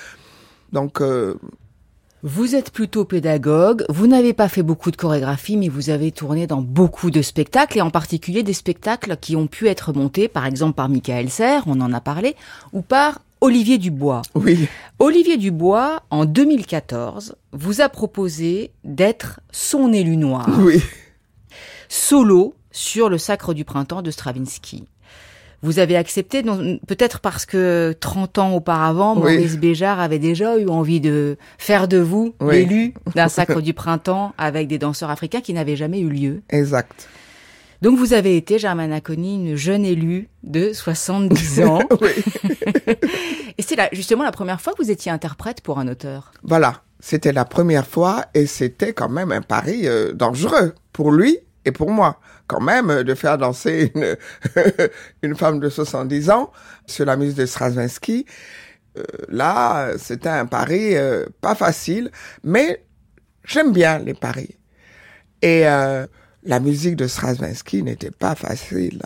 Donc 0.73 1.01
vous 2.23 2.55
êtes 2.55 2.71
plutôt 2.71 3.05
pédagogue, 3.05 3.85
vous 3.89 4.07
n'avez 4.07 4.33
pas 4.33 4.49
fait 4.49 4.63
beaucoup 4.63 4.91
de 4.91 4.97
chorégraphie, 4.97 5.57
mais 5.57 5.69
vous 5.69 5.91
avez 5.91 6.13
tourné 6.13 6.47
dans 6.47 6.61
beaucoup 6.61 7.11
de 7.11 7.23
spectacles, 7.23 7.79
et 7.79 7.83
en 7.83 7.91
particulier 7.91 8.43
des 8.43 8.53
spectacles 8.53 9.17
qui 9.17 9.37
ont 9.37 9.47
pu 9.47 9.69
être 9.69 9.93
montés, 9.93 10.29
par 10.29 10.47
exemple 10.47 10.75
par 10.75 10.89
Michael 10.89 11.31
Serre, 11.31 11.63
on 11.67 11.81
en 11.81 11.93
a 11.93 12.01
parlé, 12.01 12.37
ou 12.73 12.83
par 12.83 13.21
Olivier 13.41 13.79
Dubois. 13.79 14.23
Oui. 14.35 14.69
Olivier 14.99 15.39
Dubois, 15.39 16.03
en 16.11 16.27
2014, 16.27 17.37
vous 17.53 17.81
a 17.81 17.89
proposé 17.89 18.73
d'être 18.85 19.41
son 19.51 19.93
élu 19.93 20.17
noir. 20.19 20.49
Oui. 20.59 20.83
Solo 21.89 22.55
sur 22.71 23.09
le 23.09 23.19
Sacre 23.19 23.55
du 23.55 23.65
Printemps 23.65 24.03
de 24.03 24.11
Stravinsky 24.11 24.85
vous 25.63 25.79
avez 25.79 25.97
accepté, 25.97 26.43
peut-être 26.43 27.21
parce 27.21 27.45
que 27.45 27.95
30 28.01 28.39
ans 28.39 28.55
auparavant, 28.55 29.15
Maurice 29.15 29.59
Béjart 29.59 30.01
avait 30.01 30.19
déjà 30.19 30.59
eu 30.59 30.69
envie 30.69 31.01
de 31.01 31.37
faire 31.59 31.87
de 31.87 31.99
vous 31.99 32.35
l'élu 32.41 32.95
d'un 33.15 33.29
sacre 33.29 33.61
du 33.61 33.75
printemps 33.75 34.33
avec 34.39 34.69
des 34.69 34.79
danseurs 34.79 35.11
africains 35.11 35.41
qui 35.41 35.53
n'avaient 35.53 35.77
jamais 35.77 36.01
eu 36.01 36.09
lieu. 36.09 36.43
Exact. 36.49 37.09
Donc 37.83 37.99
vous 37.99 38.13
avez 38.13 38.37
été, 38.37 38.59
Germaine 38.59 38.93
Acconi, 38.93 39.37
une 39.37 39.57
jeune 39.57 39.85
élue 39.85 40.29
de 40.43 40.73
70 40.73 41.61
ans. 41.65 41.81
et 43.59 43.63
c'est 43.63 43.77
justement 43.93 44.23
la 44.23 44.33
première 44.33 44.61
fois 44.61 44.75
que 44.75 44.83
vous 44.83 44.91
étiez 44.91 45.11
interprète 45.11 45.63
pour 45.63 45.79
un 45.79 45.89
auteur. 45.89 46.33
Voilà, 46.43 46.83
c'était 47.01 47.33
la 47.33 47.45
première 47.47 47.87
fois 47.87 48.27
et 48.35 48.47
c'était 48.47 48.93
quand 48.93 49.09
même 49.09 49.33
un 49.33 49.41
pari 49.43 49.89
euh, 49.89 50.13
dangereux 50.13 50.75
pour 50.93 51.11
lui 51.11 51.39
et 51.65 51.73
pour 51.73 51.91
moi 51.91 52.19
quand 52.51 52.61
même 52.61 52.91
euh, 52.91 53.05
de 53.05 53.15
faire 53.15 53.39
danser 53.39 53.93
une, 53.95 54.17
une 55.23 55.37
femme 55.37 55.61
de 55.61 55.69
70 55.69 56.31
ans 56.31 56.51
sur 56.87 57.07
la 57.07 57.17
musique 57.17 57.37
de 57.37 57.47
Stravinsky. 57.47 58.27
Euh, 58.99 59.05
là, 59.29 59.93
c'était 59.99 60.31
un 60.31 60.47
pari 60.47 60.97
euh, 60.97 61.27
pas 61.41 61.55
facile, 61.55 62.11
mais 62.43 62.85
j'aime 63.45 63.73
bien 63.73 64.01
les 64.01 64.15
paris. 64.15 64.57
Et 65.43 65.63
la 65.63 66.61
musique 66.61 66.97
de 66.97 67.07
Stravinsky 67.07 67.83
n'était 67.83 68.11
pas 68.11 68.35
facile. 68.35 69.01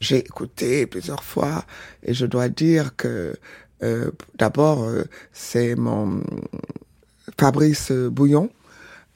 J'ai 0.00 0.16
écouté 0.16 0.84
plusieurs 0.88 1.22
fois 1.22 1.64
et 2.02 2.12
je 2.12 2.26
dois 2.26 2.48
dire 2.48 2.96
que 2.96 3.36
d'abord 4.36 4.90
c'est 5.32 5.76
mon 5.76 6.20
Fabrice 7.38 7.92
Bouillon 7.92 8.50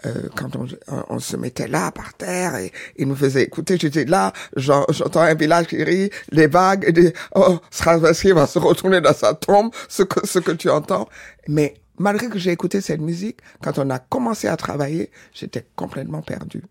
euh, 0.06 0.28
quand 0.36 0.56
on, 0.56 0.66
on, 1.08 1.18
se 1.18 1.36
mettait 1.36 1.68
là 1.68 1.92
par 1.92 2.14
terre 2.14 2.56
et 2.56 2.72
il 2.96 3.06
nous 3.06 3.14
faisait 3.14 3.42
écouter, 3.42 3.76
j'étais 3.78 4.04
là, 4.04 4.32
j'entends 4.56 5.20
un 5.20 5.34
village 5.34 5.68
qui 5.68 5.82
rit, 5.82 6.10
les 6.30 6.48
vagues, 6.48 6.84
et 6.86 6.92
dit, 6.92 7.12
oh, 7.34 7.60
Stravinsky 7.70 8.32
va 8.32 8.46
se 8.46 8.58
retourner 8.58 9.00
dans 9.00 9.14
sa 9.14 9.34
tombe, 9.34 9.72
ce 9.88 10.02
que, 10.02 10.26
ce 10.26 10.38
que 10.38 10.52
tu 10.52 10.68
entends. 10.70 11.08
Mais 11.46 11.74
malgré 11.98 12.28
que 12.28 12.38
j'ai 12.38 12.50
écouté 12.50 12.80
cette 12.80 13.00
musique, 13.00 13.38
quand 13.62 13.78
on 13.78 13.90
a 13.90 13.98
commencé 13.98 14.48
à 14.48 14.56
travailler, 14.56 15.10
j'étais 15.32 15.66
complètement 15.76 16.22
perdu. 16.22 16.64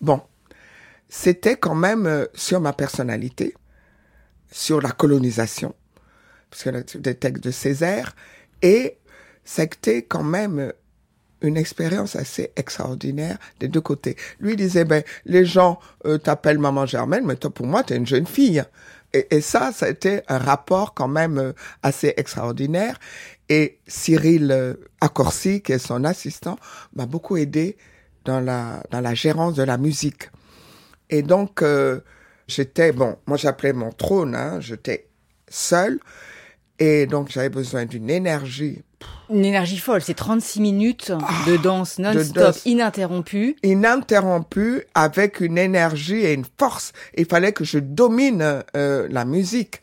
Bon, 0.00 0.22
c'était 1.08 1.56
quand 1.56 1.74
même 1.74 2.06
euh, 2.06 2.24
sur 2.34 2.60
ma 2.60 2.72
personnalité, 2.72 3.54
sur 4.50 4.80
la 4.80 4.90
colonisation, 4.90 5.74
parce 6.50 6.62
que 6.62 6.98
des 6.98 7.14
textes 7.14 7.44
de 7.44 7.50
Césaire, 7.50 8.16
et 8.62 8.98
c'était 9.44 10.02
quand 10.02 10.22
même 10.22 10.72
une 11.42 11.56
expérience 11.56 12.16
assez 12.16 12.52
extraordinaire 12.56 13.38
des 13.60 13.68
deux 13.68 13.80
côtés. 13.80 14.16
Lui 14.40 14.56
disait, 14.56 14.84
ben, 14.84 15.02
les 15.24 15.44
gens 15.44 15.78
euh, 16.06 16.18
t'appellent 16.18 16.58
maman 16.58 16.86
Germaine, 16.86 17.24
mais 17.26 17.36
toi, 17.36 17.50
pour 17.50 17.66
moi, 17.66 17.82
tu 17.82 17.92
es 17.92 17.96
une 17.96 18.06
jeune 18.06 18.26
fille. 18.26 18.62
Et, 19.12 19.42
ça, 19.42 19.72
ça 19.72 19.86
a 19.86 19.88
été 19.90 20.22
un 20.28 20.38
rapport 20.38 20.94
quand 20.94 21.08
même 21.08 21.38
euh, 21.38 21.52
assez 21.82 22.14
extraordinaire. 22.16 22.98
Et 23.48 23.78
Cyril 23.86 24.50
euh, 24.50 24.74
Accorsi, 25.00 25.60
qui 25.60 25.72
est 25.72 25.78
son 25.78 26.04
assistant, 26.04 26.58
m'a 26.94 27.04
beaucoup 27.04 27.36
aidé 27.36 27.76
dans 28.24 28.40
la, 28.40 28.82
dans 28.90 29.00
la 29.00 29.14
gérance 29.14 29.54
de 29.54 29.62
la 29.62 29.76
musique. 29.76 30.30
Et 31.10 31.20
donc, 31.20 31.62
j'étais, 32.48 32.92
bon, 32.92 33.18
moi 33.26 33.36
j'appelais 33.36 33.74
mon 33.74 33.90
trône, 33.90 34.34
hein, 34.34 34.60
j'étais 34.60 35.08
seule. 35.48 36.00
Et 36.82 37.06
donc, 37.06 37.30
j'avais 37.30 37.48
besoin 37.48 37.84
d'une 37.84 38.10
énergie 38.10 38.82
une 39.30 39.44
énergie 39.44 39.78
folle, 39.78 40.02
c'est 40.02 40.14
36 40.14 40.60
minutes 40.60 41.12
ah, 41.16 41.44
de 41.46 41.56
danse 41.56 41.98
non-stop, 41.98 42.54
ininterrompue. 42.66 43.56
Ininterrompue, 43.62 44.82
avec 44.94 45.40
une 45.40 45.58
énergie 45.58 46.18
et 46.18 46.34
une 46.34 46.44
force. 46.58 46.92
Il 47.16 47.24
fallait 47.24 47.52
que 47.52 47.64
je 47.64 47.78
domine 47.78 48.62
euh, 48.76 49.08
la 49.10 49.24
musique. 49.24 49.80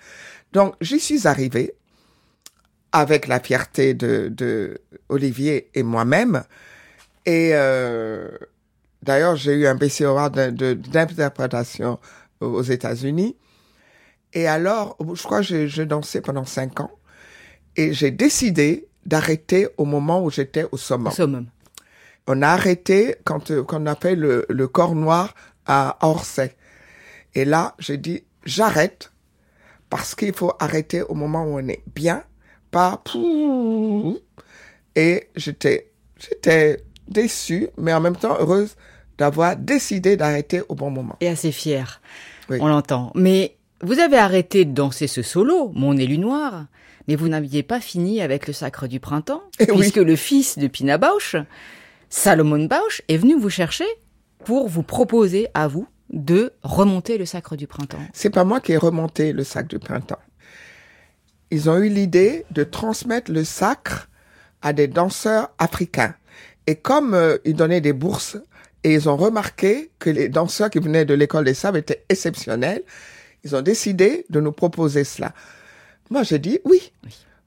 Donc, 0.54 0.76
j'y 0.82 1.00
suis 1.00 1.28
arrivée 1.28 1.74
avec 2.92 3.28
la 3.28 3.40
fierté 3.40 3.94
de, 3.94 4.30
de 4.30 4.78
Olivier 5.08 5.70
et 5.74 5.84
moi-même. 5.84 6.44
Et 7.26 7.52
euh, 7.54 8.30
d'ailleurs, 9.04 9.36
j'ai 9.36 9.54
eu 9.54 9.68
un 9.68 9.76
BC 9.76 10.04
Award 10.06 10.36
d'interprétation 10.36 11.98
aux 12.40 12.62
États-Unis. 12.62 13.36
Et 14.34 14.48
alors, 14.48 14.98
je 15.14 15.24
crois 15.24 15.42
que 15.42 15.68
j'ai 15.68 15.86
dansé 15.86 16.22
pendant 16.22 16.46
cinq 16.46 16.80
ans. 16.80 16.92
Et 17.76 17.94
j'ai 17.94 18.12
décidé 18.12 18.88
d'arrêter 19.06 19.68
au 19.78 19.86
moment 19.86 20.24
où 20.24 20.30
j'étais 20.30 20.66
au 20.72 20.78
summum. 20.78 21.48
On 22.28 22.42
a 22.42 22.50
arrêté 22.50 23.16
quand, 23.24 23.50
euh, 23.50 23.64
quand 23.64 23.82
on 23.82 23.86
a 23.88 23.96
fait 23.96 24.16
le, 24.16 24.46
le 24.50 24.68
corps 24.68 24.94
noir 24.94 25.34
à 25.66 25.98
Orsay. 26.02 26.56
Et 27.34 27.44
là, 27.44 27.76
j'ai 27.80 27.98
dit, 27.98 28.24
j'arrête 28.46 29.12
parce 29.90 30.14
qu'il 30.14 30.34
faut 30.34 30.54
arrêter 30.60 31.02
au 31.02 31.16
moment 31.16 31.44
où 31.46 31.60
on 31.60 31.68
est 31.68 31.84
bien, 31.96 32.24
pas 32.70 33.02
et 34.96 35.30
j'étais 35.36 35.92
j'étais 36.20 36.84
déçue, 37.08 37.70
mais 37.78 37.94
en 37.94 38.02
même 38.02 38.16
temps 38.16 38.38
heureuse 38.40 38.76
d'avoir 39.18 39.56
décidé 39.56 40.18
d'arrêter 40.18 40.62
au 40.70 40.76
bon 40.76 40.92
moment. 40.92 41.16
Et 41.22 41.28
assez 41.28 41.52
fière. 41.52 42.02
On 42.50 42.68
l'entend. 42.68 43.12
Mais 43.16 43.58
vous 43.82 44.00
avez 44.00 44.18
arrêté 44.18 44.66
de 44.66 44.74
danser 44.74 45.08
ce 45.08 45.22
solo, 45.22 45.72
Mon 45.74 45.96
élu 45.96 46.18
noir, 46.18 46.66
mais 47.08 47.16
vous 47.16 47.30
n'aviez 47.30 47.64
pas 47.64 47.80
fini 47.80 48.22
avec 48.22 48.48
le 48.48 48.54
sacre 48.54 48.88
du 48.88 49.00
printemps, 49.00 49.42
Et 49.60 49.66
eh 49.70 49.74
puisque 49.74 49.98
le 49.98 50.16
fils 50.16 50.58
de 50.58 50.68
Pina 50.68 50.98
Bausch, 50.98 51.36
Salomon 52.10 52.66
Bausch, 52.66 53.02
est 53.08 53.18
venu 53.18 53.40
vous 53.40 53.50
chercher 53.50 53.86
pour 54.44 54.68
vous 54.68 54.84
proposer 54.84 55.48
à 55.54 55.68
vous 55.68 55.88
de 56.10 56.54
remonter 56.64 57.18
le 57.18 57.26
sacre 57.26 57.56
du 57.56 57.68
printemps 57.68 58.00
C'est 58.14 58.30
pas 58.30 58.44
moi 58.44 58.60
qui 58.60 58.74
ai 58.74 58.78
remonté 58.78 59.32
le 59.32 59.44
sacre 59.44 59.70
du 59.70 59.80
printemps. 59.80 60.20
Ils 61.52 61.70
ont 61.70 61.78
eu 61.78 61.90
l'idée 61.90 62.46
de 62.52 62.64
transmettre 62.64 63.32
le 63.32 63.44
sacre 63.44 64.10
à 64.62 64.74
des 64.74 64.88
danseurs 64.88 65.50
africains. 65.58 66.16
Et 66.68 66.76
comme 66.76 67.14
euh, 67.14 67.38
ils 67.46 67.56
donnaient 67.56 67.82
des 67.82 67.94
bourses 67.94 68.38
et 68.84 68.94
ils 68.94 69.10
ont 69.10 69.18
remarqué 69.18 69.92
que 70.00 70.10
les 70.10 70.30
danseurs 70.30 70.70
qui 70.70 70.80
venaient 70.80 71.06
de 71.06 71.14
l'école 71.14 71.46
des 71.46 71.54
sables 71.54 71.78
étaient 71.78 72.04
exceptionnels, 72.10 72.84
ils 73.44 73.56
ont 73.56 73.62
décidé 73.62 74.26
de 74.30 74.40
nous 74.40 74.52
proposer 74.52 75.04
cela. 75.04 75.34
Moi, 76.10 76.24
j'ai 76.24 76.40
dit 76.40 76.60
oui. 76.66 76.92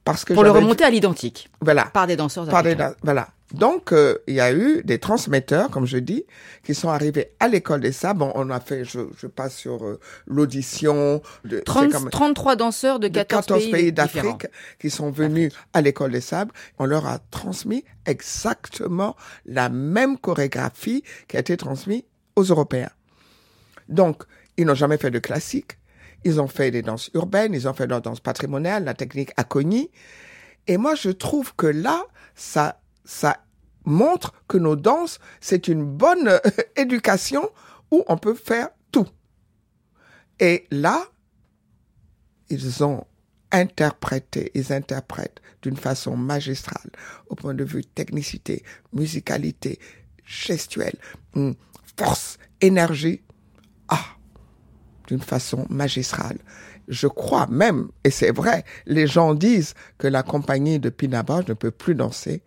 Parce 0.05 0.25
que 0.25 0.35
Pour 0.35 0.43
le 0.43 0.51
remonter 0.51 0.83
à 0.83 0.91
l'identique, 0.91 1.49
Voilà. 1.61 1.85
par 1.85 2.09
des 2.09 2.17
danseurs 2.17 2.45
Par 2.49 2.65
des 2.65 2.71
africains. 2.71 2.89
dan- 2.89 2.97
voilà. 3.05 3.29
Donc, 3.55 3.93
euh, 3.93 4.19
il 4.27 4.35
y 4.35 4.41
a 4.41 4.53
eu 4.53 4.83
des 4.83 4.99
transmetteurs, 4.99 5.71
comme 5.71 5.87
je 5.87 5.99
dis, 5.99 6.25
qui 6.65 6.75
sont 6.75 6.89
arrivés 6.89 7.31
à 7.39 7.47
l'école 7.47 7.81
des 7.83 7.93
sables. 7.93 8.19
Bon, 8.19 8.33
on 8.35 8.51
a 8.51 8.59
fait, 8.59 8.85
je, 8.85 8.99
je 9.17 9.29
passe 9.29 9.55
sur 9.57 9.85
euh, 9.85 10.01
l'audition. 10.27 11.23
de- 11.45 11.59
c'est 11.59 11.65
30 11.65 11.93
comme- 11.93 12.11
33 12.11 12.57
danseurs 12.57 12.99
de 12.99 13.07
de 13.07 13.15
14, 13.15 13.47
14 13.47 13.71
pays, 13.71 13.93
d'Afrique 13.93 14.49
qui 14.81 14.91
sont 14.91 15.13
venus 15.13 15.53
à 15.73 15.81
l'école 15.83 16.11
des 16.11 16.21
sables. 16.21 16.51
On 16.81 16.85
leur 16.87 17.07
a 17.07 17.21
transmis 17.31 17.85
exactement 18.05 19.15
la 19.47 19.69
même 19.69 20.19
chorégraphie 20.19 21.05
qui 21.29 21.37
a 21.37 21.41
été 21.41 21.57
transmise 21.57 22.03
aux 22.35 22.43
Européens. 22.43 22.91
Donc, 23.89 24.25
ils 24.57 24.67
n'ont 24.67 24.75
jamais 24.75 24.99
fait 24.99 25.11
de 25.13 25.19
classique. 25.21 25.79
Ils 26.25 26.41
ont 26.41 26.49
fait 26.49 26.71
des 26.71 26.83
danses 26.83 27.11
urbaines, 27.14 27.55
ils 27.55 27.69
ont 27.69 27.75
fait 27.75 27.87
de 27.87 27.93
la 27.93 28.00
danse 28.00 28.21
patrimoniale, 28.21 28.85
la 28.85 28.95
technique 28.95 29.33
Acogny. 29.37 29.91
Et 30.67 30.76
moi, 30.76 30.95
je 30.95 31.11
trouve 31.11 31.55
que 31.57 31.67
là, 31.67 32.05
ça, 32.35 32.81
ça 33.05 33.38
montre 33.85 34.33
que 34.49 34.59
nos 34.59 34.76
danses, 34.76 35.19
c'est 35.41 35.69
une 35.69 35.85
bonne 35.85 36.29
euh, 36.29 36.38
éducation 36.76 37.50
où 37.91 38.05
on 38.07 38.17
peut 38.17 38.35
faire 38.35 38.69
tout. 38.91 39.09
Et 40.38 40.67
là, 40.71 41.05
ils 42.49 42.85
ont 42.85 43.05
interprété, 43.50 44.50
ils 44.55 44.73
interprètent 44.73 45.41
d'une 45.62 45.76
façon 45.76 46.17
magistrale, 46.17 46.91
au 47.29 47.35
point 47.35 47.55
de 47.55 47.64
vue 47.64 47.85
technicité, 47.85 48.64
musicalité, 48.93 49.79
gestuelle, 50.25 50.97
hum, 51.35 51.55
force, 51.97 52.38
énergie. 52.61 53.23
Ah, 53.88 54.05
d'une 55.12 55.21
façon 55.21 55.66
magistrale. 55.69 56.38
Je 56.88 57.07
crois 57.07 57.47
même, 57.47 57.90
et 58.02 58.11
c'est 58.11 58.31
vrai, 58.31 58.64
les 58.87 59.07
gens 59.07 59.35
disent 59.35 59.75
que 59.99 60.09
la 60.09 60.23
compagnie 60.23 60.81
de 60.81 60.88
Pinabar 60.88 61.47
ne 61.47 61.52
peut 61.52 61.71
plus 61.71 61.95
danser 61.95 62.42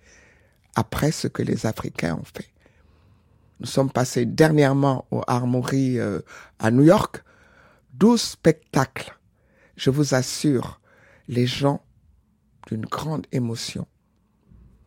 après 0.73 1.11
ce 1.11 1.27
que 1.27 1.43
les 1.43 1.67
Africains 1.67 2.15
ont 2.15 2.25
fait. 2.25 2.49
Nous 3.59 3.67
sommes 3.67 3.91
passés 3.91 4.25
dernièrement 4.25 5.05
au 5.11 5.21
Armory 5.27 5.99
euh, 5.99 6.21
à 6.57 6.71
New 6.71 6.81
York. 6.81 7.23
12 7.93 8.19
spectacles. 8.19 9.15
Je 9.77 9.91
vous 9.91 10.15
assure, 10.15 10.81
les 11.27 11.45
gens 11.45 11.85
d'une 12.67 12.85
grande 12.85 13.27
émotion. 13.31 13.87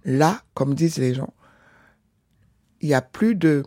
Là, 0.05 0.43
comme 0.55 0.75
disent 0.75 0.99
les 0.99 1.15
gens, 1.15 1.33
il 2.81 2.89
n'y 2.89 2.95
a 2.95 3.03
plus 3.03 3.37
de, 3.37 3.63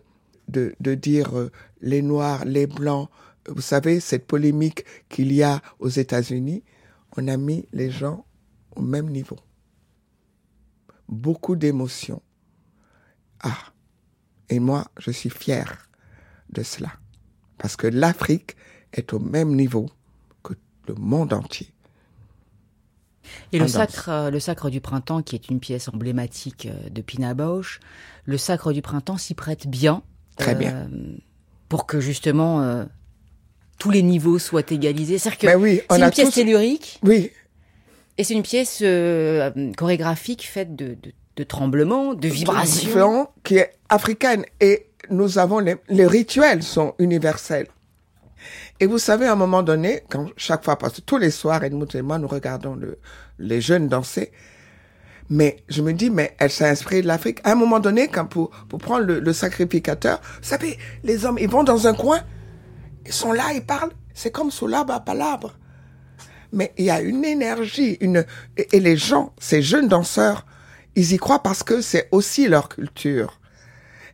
de, 0.49 0.75
de 0.81 0.95
dire 0.95 1.37
euh, 1.37 1.49
les 1.79 2.01
noirs, 2.01 2.43
les 2.43 2.67
blancs. 2.67 3.09
Vous 3.47 3.61
savez, 3.61 3.99
cette 3.99 4.27
polémique 4.27 4.85
qu'il 5.09 5.31
y 5.31 5.43
a 5.43 5.61
aux 5.79 5.89
États-Unis, 5.89 6.63
on 7.17 7.27
a 7.27 7.37
mis 7.37 7.67
les 7.73 7.89
gens 7.89 8.25
au 8.75 8.81
même 8.81 9.09
niveau. 9.09 9.37
Beaucoup 11.09 11.55
d'émotions. 11.55 12.21
Ah, 13.41 13.57
et 14.49 14.59
moi, 14.59 14.85
je 14.97 15.11
suis 15.11 15.29
fier 15.29 15.89
de 16.49 16.63
cela. 16.63 16.91
Parce 17.57 17.75
que 17.75 17.87
l'Afrique 17.87 18.55
est 18.93 19.13
au 19.13 19.19
même 19.19 19.55
niveau 19.55 19.89
que 20.43 20.53
le 20.87 20.95
monde 20.95 21.33
entier. 21.33 21.73
Et 23.51 23.59
le 23.59 23.67
sacre, 23.67 24.09
euh, 24.09 24.29
le 24.29 24.39
sacre 24.39 24.69
du 24.69 24.81
printemps, 24.81 25.21
qui 25.21 25.35
est 25.35 25.49
une 25.49 25.59
pièce 25.59 25.87
emblématique 25.87 26.65
euh, 26.65 26.89
de 26.89 27.01
Pina 27.01 27.33
Bausch, 27.33 27.79
le 28.25 28.37
sacre 28.37 28.73
du 28.73 28.81
printemps 28.81 29.17
s'y 29.17 29.35
prête 29.35 29.67
bien. 29.67 30.03
Très 30.37 30.55
euh, 30.55 30.57
bien. 30.57 30.89
Pour 31.69 31.85
que 31.85 31.99
justement 31.99 32.61
euh, 32.61 32.85
tous 33.81 33.89
les 33.89 34.03
niveaux 34.03 34.37
soient 34.37 34.61
égalisés. 34.69 35.17
C'est-à-dire 35.17 35.39
que 35.39 35.47
Mais 35.47 35.55
oui, 35.55 35.81
c'est 35.89 36.01
a 36.03 36.05
une 36.05 36.11
pièce 36.11 36.27
tous- 36.27 36.35
tellurique 36.35 36.99
Oui, 37.03 37.31
et 38.19 38.23
c'est 38.23 38.35
une 38.35 38.43
pièce 38.43 38.79
euh, 38.83 39.49
chorégraphique 39.75 40.43
faite 40.47 40.75
de, 40.75 40.89
de, 41.01 41.11
de 41.37 41.43
tremblements, 41.43 42.13
de 42.13 42.27
vibrations. 42.27 43.27
qui 43.43 43.55
est 43.57 43.71
africaine. 43.89 44.45
Et 44.59 44.85
nous 45.09 45.39
avons 45.39 45.57
les, 45.57 45.77
les 45.89 46.05
rituels 46.05 46.61
sont 46.61 46.93
universels. 46.99 47.65
Et 48.79 48.85
vous 48.85 48.99
savez, 48.99 49.25
à 49.25 49.31
un 49.31 49.35
moment 49.35 49.63
donné, 49.63 50.03
quand 50.09 50.27
chaque 50.37 50.63
fois, 50.63 50.77
parce 50.77 50.93
que 50.97 51.01
tous 51.01 51.17
les 51.17 51.31
soirs, 51.31 51.63
Edmund 51.63 51.89
et 51.95 52.03
moi, 52.03 52.19
nous 52.19 52.27
regardons 52.27 52.75
le, 52.75 52.99
les 53.39 53.61
jeunes 53.61 53.87
danser, 53.87 54.31
mais 55.29 55.57
je 55.69 55.81
me 55.81 55.93
dis, 55.93 56.11
mais 56.11 56.35
elle 56.37 56.51
s'est 56.51 56.67
inspirée 56.69 57.01
de 57.01 57.07
l'Afrique. 57.07 57.39
À 57.43 57.53
un 57.53 57.55
moment 57.55 57.79
donné, 57.79 58.07
quand 58.09 58.25
pour, 58.25 58.51
pour 58.69 58.77
prendre 58.77 59.05
le, 59.05 59.19
le 59.19 59.33
sacrificateur, 59.33 60.19
vous 60.41 60.47
savez, 60.49 60.77
les 61.03 61.25
hommes, 61.25 61.39
ils 61.39 61.49
vont 61.49 61.63
dans 61.63 61.87
un 61.87 61.93
coin, 61.95 62.19
ils 63.05 63.13
sont 63.13 63.31
là, 63.31 63.53
ils 63.53 63.65
parlent, 63.65 63.91
c'est 64.13 64.31
comme 64.31 64.51
sous 64.51 64.73
à 64.73 64.99
palabre. 64.99 65.53
Mais 66.53 66.73
il 66.77 66.85
y 66.85 66.89
a 66.89 67.01
une 67.01 67.23
énergie, 67.23 67.97
une, 68.01 68.25
et, 68.57 68.79
les 68.79 68.97
gens, 68.97 69.33
ces 69.39 69.61
jeunes 69.61 69.87
danseurs, 69.87 70.45
ils 70.95 71.13
y 71.13 71.17
croient 71.17 71.43
parce 71.43 71.63
que 71.63 71.81
c'est 71.81 72.09
aussi 72.11 72.47
leur 72.47 72.67
culture. 72.67 73.39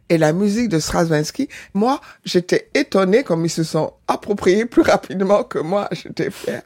Et 0.09 0.17
la 0.17 0.31
musique 0.33 0.69
de 0.69 0.79
Stravinsky, 0.79 1.49
moi, 1.73 1.99
j'étais 2.23 2.69
étonné 2.73 3.23
comme 3.23 3.43
ils 3.43 3.49
se 3.49 3.63
sont 3.63 3.93
appropriés 4.07 4.65
plus 4.65 4.83
rapidement 4.83 5.43
que 5.43 5.59
moi, 5.59 5.89
j'étais 5.91 6.31
fier. 6.31 6.61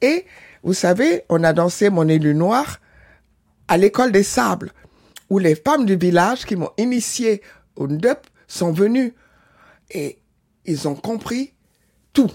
Et, 0.00 0.26
vous 0.62 0.74
savez, 0.74 1.24
on 1.28 1.42
a 1.42 1.52
dansé 1.52 1.90
Mon 1.90 2.06
élu 2.08 2.34
noir 2.34 2.80
à 3.66 3.76
l'école 3.76 4.12
des 4.12 4.22
sables, 4.22 4.72
où 5.30 5.38
les 5.38 5.54
femmes 5.54 5.86
du 5.86 5.96
village 5.96 6.44
qui 6.44 6.56
m'ont 6.56 6.70
initié 6.78 7.42
au 7.76 7.86
NDUP 7.86 8.18
sont 8.46 8.72
venues. 8.72 9.14
Et 9.90 10.18
ils 10.68 10.86
ont 10.86 10.94
compris 10.94 11.52
tout. 12.12 12.30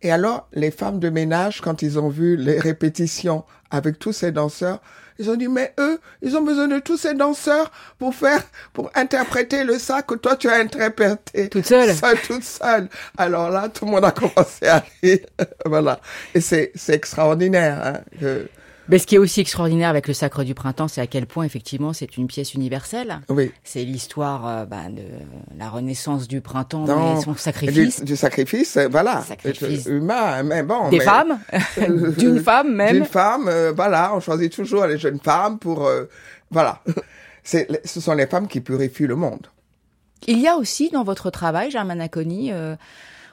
Et 0.00 0.10
alors, 0.10 0.48
les 0.52 0.70
femmes 0.72 0.98
de 0.98 1.10
ménage, 1.10 1.60
quand 1.60 1.82
ils 1.82 1.98
ont 1.98 2.08
vu 2.08 2.36
les 2.36 2.58
répétitions 2.58 3.44
avec 3.70 3.98
tous 4.00 4.12
ces 4.12 4.32
danseurs, 4.32 4.80
ils 5.18 5.30
ont 5.30 5.36
dit, 5.36 5.46
mais 5.46 5.72
eux, 5.78 6.00
ils 6.22 6.36
ont 6.36 6.42
besoin 6.42 6.66
de 6.66 6.80
tous 6.80 6.96
ces 6.96 7.14
danseurs 7.14 7.70
pour 7.98 8.12
faire, 8.14 8.42
pour 8.72 8.90
interpréter 8.96 9.62
le 9.62 9.78
ça 9.78 10.02
que 10.02 10.14
toi 10.14 10.34
tu 10.36 10.48
as 10.48 10.54
interprété. 10.56 11.48
Toute 11.50 11.66
seule. 11.66 11.94
Seule, 11.94 12.18
toute 12.22 12.42
seule. 12.42 12.88
Alors 13.16 13.50
là, 13.50 13.68
tout 13.68 13.84
le 13.84 13.92
monde 13.92 14.04
a 14.04 14.10
commencé 14.10 14.66
à 14.66 14.82
rire. 15.02 15.20
voilà. 15.66 16.00
Et 16.34 16.40
c'est, 16.40 16.72
c'est 16.74 16.94
extraordinaire, 16.94 17.80
hein, 17.84 18.00
que- 18.18 18.48
Mais 18.88 18.98
ce 18.98 19.06
qui 19.06 19.14
est 19.14 19.18
aussi 19.18 19.40
extraordinaire 19.40 19.88
avec 19.88 20.08
le 20.08 20.14
sacre 20.14 20.42
du 20.44 20.54
printemps, 20.54 20.88
c'est 20.88 21.00
à 21.00 21.06
quel 21.06 21.26
point 21.26 21.44
effectivement 21.44 21.92
c'est 21.92 22.16
une 22.16 22.26
pièce 22.26 22.54
universelle. 22.54 23.20
oui. 23.28 23.52
C'est 23.64 23.84
l'histoire 23.84 24.46
euh, 24.46 24.64
bah, 24.64 24.88
de 24.90 25.02
la 25.56 25.68
renaissance 25.70 26.26
du 26.28 26.40
printemps, 26.40 26.84
mais 26.86 27.20
son 27.22 27.34
sacrifice 27.36 28.00
Du, 28.00 28.06
du 28.06 28.16
sacrifice, 28.16 28.76
euh, 28.76 28.88
voilà. 28.90 29.22
Sacrifice. 29.22 29.86
Humain, 29.86 30.42
mais 30.42 30.62
bon. 30.62 30.88
des 30.90 30.98
mais- 30.98 31.04
femmes, 31.04 31.38
d'une 32.18 32.40
femme 32.40 32.74
même. 32.74 32.94
D'une 32.96 33.04
femme, 33.04 33.48
euh, 33.48 33.72
voilà, 33.74 34.12
on 34.14 34.20
choisit 34.20 34.52
toujours 34.52 34.86
les 34.86 34.98
jeunes 34.98 35.20
femmes 35.20 35.58
pour, 35.58 35.86
euh, 35.86 36.04
voilà. 36.50 36.82
Ce 37.44 38.00
sont 38.00 38.14
les 38.14 38.26
femmes 38.26 38.46
qui 38.48 38.60
purifient 38.60 39.06
le 39.06 39.16
monde. 39.16 39.46
Il 40.28 40.38
y 40.38 40.46
a 40.46 40.56
aussi 40.56 40.90
dans 40.90 41.02
votre 41.02 41.30
travail, 41.30 41.70
Germaine 41.70 42.00
Acconi, 42.00 42.52
euh, 42.52 42.76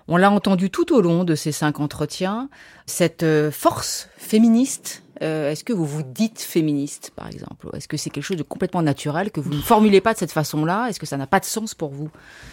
on 0.08 0.18
l'a 0.18 0.32
entendu 0.32 0.72
tout 0.72 0.92
au 0.96 1.02
long 1.02 1.24
de 1.24 1.36
ces 1.36 1.52
cinq 1.52 1.80
entretiens, 1.80 2.50
cette 2.88 3.22
euh, 3.22 3.52
force 3.52 4.10
féministe. 4.18 5.04
Euh, 5.22 5.52
Est-ce 5.52 5.64
que 5.64 5.74
vous 5.74 5.86
vous 5.86 6.04
dites 6.04 6.40
féministe, 6.40 7.12
par 7.16 7.28
exemple? 7.28 7.68
Est-ce 7.74 7.88
que 7.88 7.98
c'est 7.98 8.10
quelque 8.10 8.24
chose 8.24 8.38
de 8.38 8.44
complètement 8.44 8.82
naturel 8.82 9.32
que 9.32 9.40
vous 9.40 9.54
ne 9.54 9.62
formulez 9.62 10.00
pas 10.02 10.14
de 10.14 10.20
cette 10.20 10.32
façon-là? 10.32 10.88
Est-ce 10.90 11.00
que 11.00 11.06
ça 11.06 11.18
n'a 11.18 11.28
pas 11.28 11.40
de 11.40 11.46
sens 11.46 11.76
pour 11.76 11.90
vous? 11.92 12.10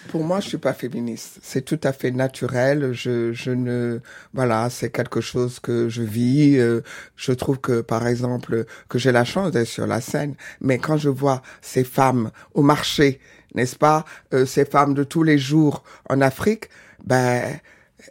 Pour 0.09 0.25
moi, 0.25 0.41
je 0.41 0.49
suis 0.49 0.59
pas 0.59 0.73
féministe. 0.73 1.39
C'est 1.43 1.65
tout 1.65 1.81
à 1.85 1.93
fait 1.93 2.11
naturel. 2.11 2.93
Je, 2.93 3.33
je 3.33 3.51
ne, 3.53 4.01
voilà, 4.35 4.69
c'est 4.71 4.91
quelque 4.91 5.21
chose 5.21 5.61
que 5.61 5.89
je 5.89 6.03
vis. 6.03 6.59
Euh, 6.59 6.81
Je 7.17 7.33
trouve 7.33 7.59
que, 7.59 7.81
par 7.83 8.07
exemple, 8.07 8.65
que 8.89 8.99
j'ai 8.99 9.13
la 9.13 9.25
chance 9.25 9.53
d'être 9.53 9.69
sur 9.69 9.87
la 9.87 10.01
scène. 10.01 10.35
Mais 10.61 10.79
quand 10.79 10.97
je 10.97 11.09
vois 11.09 11.43
ces 11.61 11.85
femmes 11.85 12.31
au 12.55 12.63
marché, 12.63 13.21
n'est-ce 13.55 13.77
pas, 13.77 14.05
euh, 14.35 14.45
ces 14.45 14.65
femmes 14.65 14.95
de 14.95 15.05
tous 15.05 15.23
les 15.23 15.39
jours 15.39 15.85
en 16.11 16.21
Afrique, 16.21 16.69
ben, 17.05 17.59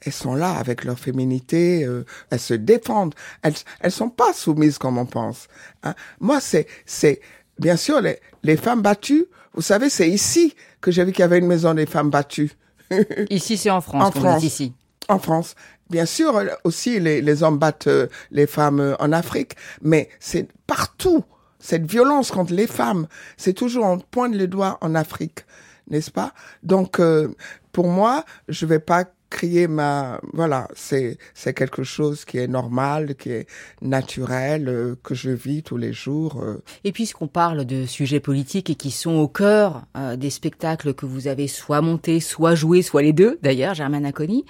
elles 0.01 0.13
sont 0.13 0.35
là 0.35 0.51
avec 0.53 0.83
leur 0.83 0.97
féminité, 0.99 1.85
euh, 1.85 2.05
elles 2.29 2.39
se 2.39 2.53
défendent, 2.53 3.13
elles 3.41 3.53
elles 3.79 3.91
sont 3.91 4.09
pas 4.09 4.33
soumises 4.33 4.77
comme 4.77 4.97
on 4.97 5.05
pense. 5.05 5.47
hein. 5.83 5.93
Moi, 6.19 6.39
c'est 6.41 6.67
c'est 6.85 7.21
bien 7.59 7.77
sûr 7.77 8.01
les 8.01 8.19
les 8.43 8.57
femmes 8.57 8.81
battues. 8.81 9.25
Vous 9.53 9.61
savez, 9.61 9.89
c'est 9.89 10.09
ici 10.09 10.53
que 10.81 10.91
j'ai 10.91 11.03
vu 11.05 11.11
qu'il 11.11 11.21
y 11.21 11.23
avait 11.23 11.39
une 11.39 11.47
maison 11.47 11.73
des 11.73 11.85
femmes 11.85 12.09
battues 12.09 12.51
Ici, 13.29 13.57
c'est 13.57 13.69
en 13.71 13.81
France. 13.81 14.03
En 14.07 14.11
France. 14.11 14.41
dit 14.41 14.47
ici. 14.47 14.73
en 15.07 15.19
France. 15.19 15.55
Bien 15.89 16.05
sûr, 16.05 16.41
aussi 16.63 16.99
les 16.99 17.21
les 17.21 17.43
hommes 17.43 17.57
battent 17.59 17.87
euh, 17.87 18.07
les 18.31 18.47
femmes 18.47 18.79
euh, 18.79 18.95
en 18.99 19.11
Afrique, 19.11 19.53
mais 19.81 20.09
c'est 20.19 20.47
partout. 20.67 21.23
Cette 21.59 21.89
violence 21.89 22.31
contre 22.31 22.53
les 22.53 22.67
femmes, 22.67 23.07
c'est 23.37 23.53
toujours 23.53 23.85
on 23.85 23.97
pointe 23.99 24.35
les 24.35 24.47
doigts 24.47 24.77
en 24.81 24.93
Afrique, 24.93 25.45
n'est-ce 25.89 26.11
pas? 26.11 26.33
Donc 26.63 26.99
euh, 26.99 27.29
pour 27.71 27.87
moi, 27.87 28.23
je 28.49 28.65
vais 28.65 28.79
pas 28.79 29.05
crier 29.35 29.67
ma 29.67 30.21
voilà 30.31 30.69
c'est 30.75 31.17
c'est 31.33 31.53
quelque 31.53 31.83
chose 31.83 32.23
qui 32.23 32.37
est 32.37 32.47
normal 32.47 33.15
qui 33.15 33.31
est 33.31 33.47
naturel 33.81 34.69
euh, 34.69 34.95
que 35.03 35.13
je 35.13 35.29
vis 35.29 35.61
tous 35.61 35.75
les 35.75 35.91
jours 35.91 36.41
euh. 36.41 36.63
et 36.85 36.93
puisqu'on 36.93 37.27
parle 37.27 37.65
de 37.65 37.85
sujets 37.85 38.21
politiques 38.21 38.69
et 38.69 38.75
qui 38.75 38.91
sont 38.91 39.15
au 39.15 39.27
cœur 39.27 39.83
euh, 39.97 40.15
des 40.15 40.29
spectacles 40.29 40.93
que 40.93 41.05
vous 41.05 41.27
avez 41.27 41.49
soit 41.49 41.81
montés 41.81 42.21
soit 42.21 42.55
joués 42.55 42.81
soit 42.81 43.01
les 43.01 43.11
deux 43.11 43.37
d'ailleurs 43.41 43.73
Germaine 43.73 44.05
Aconi 44.05 44.45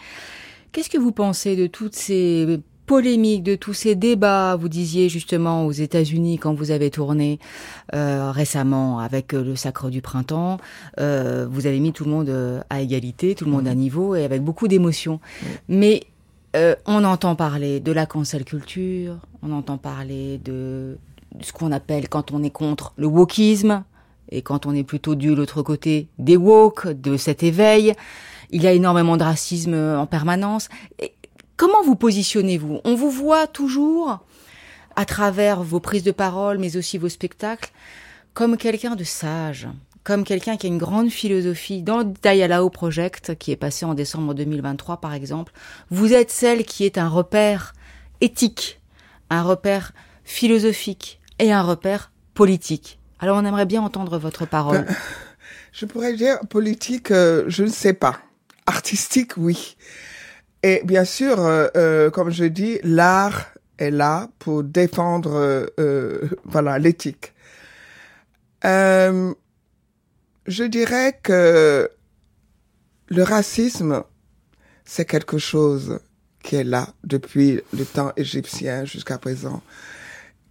qu'est-ce 0.72 0.92
que 0.92 1.00
vous 1.00 1.12
pensez 1.12 1.56
de 1.56 1.66
toutes 1.66 1.96
ces 1.96 2.60
polémique 2.86 3.44
de 3.44 3.56
tous 3.56 3.74
ces 3.74 3.96
débats, 3.96 4.56
vous 4.56 4.70
disiez 4.70 5.10
justement 5.10 5.66
aux 5.66 5.72
États-Unis 5.72 6.38
quand 6.38 6.54
vous 6.54 6.72
avez 6.72 6.90
tourné 6.92 7.40
euh, 7.94 8.32
récemment 8.32 9.00
avec 9.00 9.34
euh, 9.34 9.44
le 9.44 9.56
Sacre 9.56 9.90
du 9.90 10.02
Printemps, 10.02 10.58
euh, 11.00 11.48
vous 11.50 11.66
avez 11.68 11.80
mis 11.80 11.94
tout 11.94 12.06
le 12.06 12.12
monde 12.12 12.30
euh, 12.30 12.62
à 12.70 12.82
égalité, 12.82 13.36
tout 13.36 13.46
le 13.46 13.52
monde 13.52 13.68
à 13.68 13.76
niveau 13.76 14.16
et 14.16 14.24
avec 14.24 14.42
beaucoup 14.42 14.68
d'émotion. 14.68 15.20
Mais 15.68 16.04
euh, 16.56 16.76
on 16.86 17.04
entend 17.04 17.36
parler 17.36 17.80
de 17.80 17.92
la 17.92 18.06
cancel 18.06 18.46
culture, 18.46 19.18
on 19.42 19.52
entend 19.52 19.78
parler 19.78 20.40
de 20.44 20.98
ce 21.42 21.52
qu'on 21.52 21.72
appelle 21.72 22.08
quand 22.08 22.32
on 22.32 22.44
est 22.44 22.50
contre 22.50 22.94
le 22.98 23.08
wokisme 23.08 23.84
et 24.32 24.42
quand 24.42 24.66
on 24.66 24.74
est 24.74 24.84
plutôt 24.84 25.16
du 25.16 25.36
l'autre 25.36 25.62
côté 25.64 26.08
des 26.18 26.38
woke, 26.38 26.88
de 26.88 27.18
cet 27.18 27.44
éveil. 27.44 27.94
Il 28.52 28.62
y 28.62 28.68
a 28.68 28.74
énormément 28.74 29.18
de 29.18 29.24
racisme 29.24 29.74
en 29.74 30.06
permanence. 30.06 30.70
Et 31.00 31.14
Comment 31.58 31.84
vous 31.84 31.96
positionnez-vous? 31.96 32.82
On 32.84 32.96
vous 32.96 33.10
voit 33.10 33.48
toujours, 33.48 34.20
à 34.96 35.06
travers 35.06 35.64
vos 35.64 35.80
prises 35.80 36.04
de 36.04 36.12
parole, 36.12 36.58
mais 36.58 36.76
aussi 36.76 36.98
vos 36.98 37.08
spectacles, 37.08 37.72
comme 38.34 38.58
quelqu'un 38.58 38.96
de 38.96 39.06
sage, 39.06 39.68
comme 40.04 40.26
quelqu'un 40.26 40.58
qui 40.58 40.68
a 40.68 40.70
une 40.70 40.78
grande 40.78 41.10
philosophie. 41.10 41.82
Dans 41.82 42.00
le 42.00 42.06
Dialao 42.06 42.70
Project, 42.70 43.38
qui 43.38 43.54
est 43.54 43.58
passé 43.58 43.86
en 43.86 43.94
décembre 43.94 44.34
2023 44.34 44.98
par 44.98 45.14
exemple, 45.14 45.54
vous 45.90 46.14
êtes 46.14 46.30
celle 46.30 46.66
qui 46.66 46.84
est 46.84 46.98
un 46.98 47.08
repère 47.08 47.74
éthique, 48.20 48.82
un 49.30 49.42
repère 49.42 49.94
philosophique 50.26 51.22
et 51.40 51.54
un 51.54 51.62
repère 51.62 52.12
politique. 52.34 53.00
Alors 53.20 53.38
on 53.38 53.46
aimerait 53.46 53.66
bien 53.66 53.82
entendre 53.82 54.18
votre 54.18 54.46
parole. 54.46 54.84
Ben, 54.86 54.96
je 55.72 55.86
pourrais 55.86 56.14
dire 56.14 56.40
politique, 56.50 57.12
euh, 57.12 57.46
je 57.48 57.64
ne 57.64 57.70
sais 57.70 57.94
pas. 57.94 58.20
Artistique, 58.66 59.38
oui. 59.38 59.78
Et 60.66 60.82
bien 60.84 61.06
sûr, 61.06 61.40
euh, 61.42 61.68
euh, 61.78 62.10
comme 62.10 62.32
je 62.32 62.46
dis, 62.46 62.80
l'art 62.82 63.52
est 63.78 63.92
là 63.92 64.30
pour 64.40 64.64
défendre 64.64 65.70
euh, 65.80 66.28
voilà 66.44 66.80
l'éthique. 66.80 67.36
je 68.64 69.36
dirais 70.64 71.20
que 71.22 71.88
le 73.10 73.22
racisme, 73.22 74.04
c'est 74.86 75.06
quelque 75.06 75.38
chose 75.38 76.00
qui 76.42 76.56
est 76.56 76.64
là 76.64 76.88
depuis 77.04 77.62
le 77.72 77.86
temps 77.86 78.12
égyptien 78.18 78.86
jusqu'à 78.86 79.20
présent, 79.20 79.62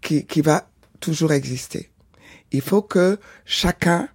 qui, 0.01 0.27
qui 0.27 0.43
va 0.43 0.69
toujours 1.01 1.33
exister. 1.33 1.91
Il 2.53 2.61
faut 2.61 2.83
que 2.83 3.19
chacun, 3.45 4.09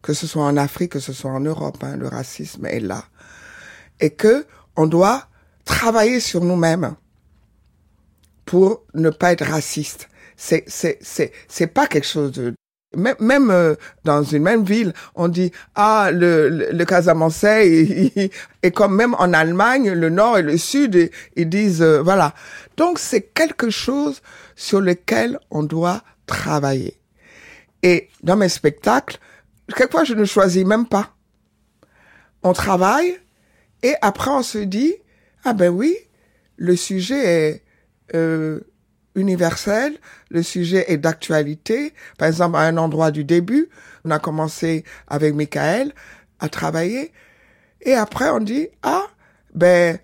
que 0.00 0.14
ce 0.14 0.26
soit 0.26 0.44
en 0.44 0.56
Afrique, 0.56 0.92
que 0.92 1.00
ce 1.00 1.12
soit 1.12 1.30
en 1.30 1.40
Europe, 1.40 1.84
hein, 1.84 1.98
le 1.98 2.08
racisme 2.08 2.64
est 2.64 2.80
là. 2.80 3.04
Et 4.00 4.08
que 4.08 4.46
on 4.76 4.86
doit 4.86 5.28
travailler 5.64 6.20
sur 6.20 6.42
nous-mêmes 6.42 6.94
pour 8.44 8.82
ne 8.94 9.10
pas 9.10 9.32
être 9.32 9.44
raciste. 9.44 10.08
C'est 10.36 10.64
c'est 10.66 10.98
c'est 11.02 11.32
c'est 11.48 11.68
pas 11.68 11.86
quelque 11.86 12.06
chose 12.06 12.32
de 12.32 12.54
même, 12.96 13.16
même 13.20 13.50
euh, 13.50 13.74
dans 14.04 14.22
une 14.22 14.42
même 14.42 14.64
ville, 14.64 14.92
on 15.14 15.28
dit 15.28 15.52
ah 15.74 16.10
le 16.12 16.48
le, 16.48 16.70
le 16.72 16.84
Casamance 16.84 17.44
et, 17.44 18.30
comme 18.74 18.94
même 18.96 19.14
en 19.18 19.32
Allemagne, 19.32 19.90
le 19.92 20.10
Nord 20.10 20.38
et 20.38 20.42
le 20.42 20.56
Sud, 20.56 21.10
ils 21.36 21.48
disent 21.48 21.82
euh, 21.82 22.02
voilà. 22.02 22.34
Donc 22.76 22.98
c'est 22.98 23.22
quelque 23.22 23.70
chose 23.70 24.20
sur 24.56 24.80
lequel 24.80 25.38
on 25.50 25.62
doit 25.62 26.02
travailler. 26.26 26.98
Et 27.82 28.08
dans 28.22 28.36
mes 28.36 28.48
spectacles, 28.48 29.18
quelquefois 29.74 30.04
je 30.04 30.14
ne 30.14 30.24
choisis 30.24 30.64
même 30.64 30.86
pas. 30.86 31.14
On 32.42 32.52
travaille 32.52 33.18
et 33.82 33.94
après 34.02 34.30
on 34.30 34.42
se 34.42 34.58
dit 34.58 34.94
ah 35.44 35.52
ben 35.52 35.70
oui, 35.70 35.96
le 36.56 36.76
sujet 36.76 37.24
est 37.24 37.62
euh, 38.14 38.60
universel, 39.14 39.98
le 40.30 40.42
sujet 40.42 40.84
est 40.88 40.98
d'actualité. 40.98 41.92
Par 42.18 42.28
exemple, 42.28 42.56
à 42.56 42.60
un 42.60 42.76
endroit 42.76 43.10
du 43.10 43.24
début, 43.24 43.68
on 44.04 44.10
a 44.10 44.18
commencé 44.18 44.84
avec 45.08 45.34
Michael 45.34 45.92
à 46.38 46.48
travailler, 46.48 47.12
et 47.80 47.94
après 47.94 48.28
on 48.30 48.40
dit 48.40 48.68
ah 48.82 49.06
ben 49.54 49.98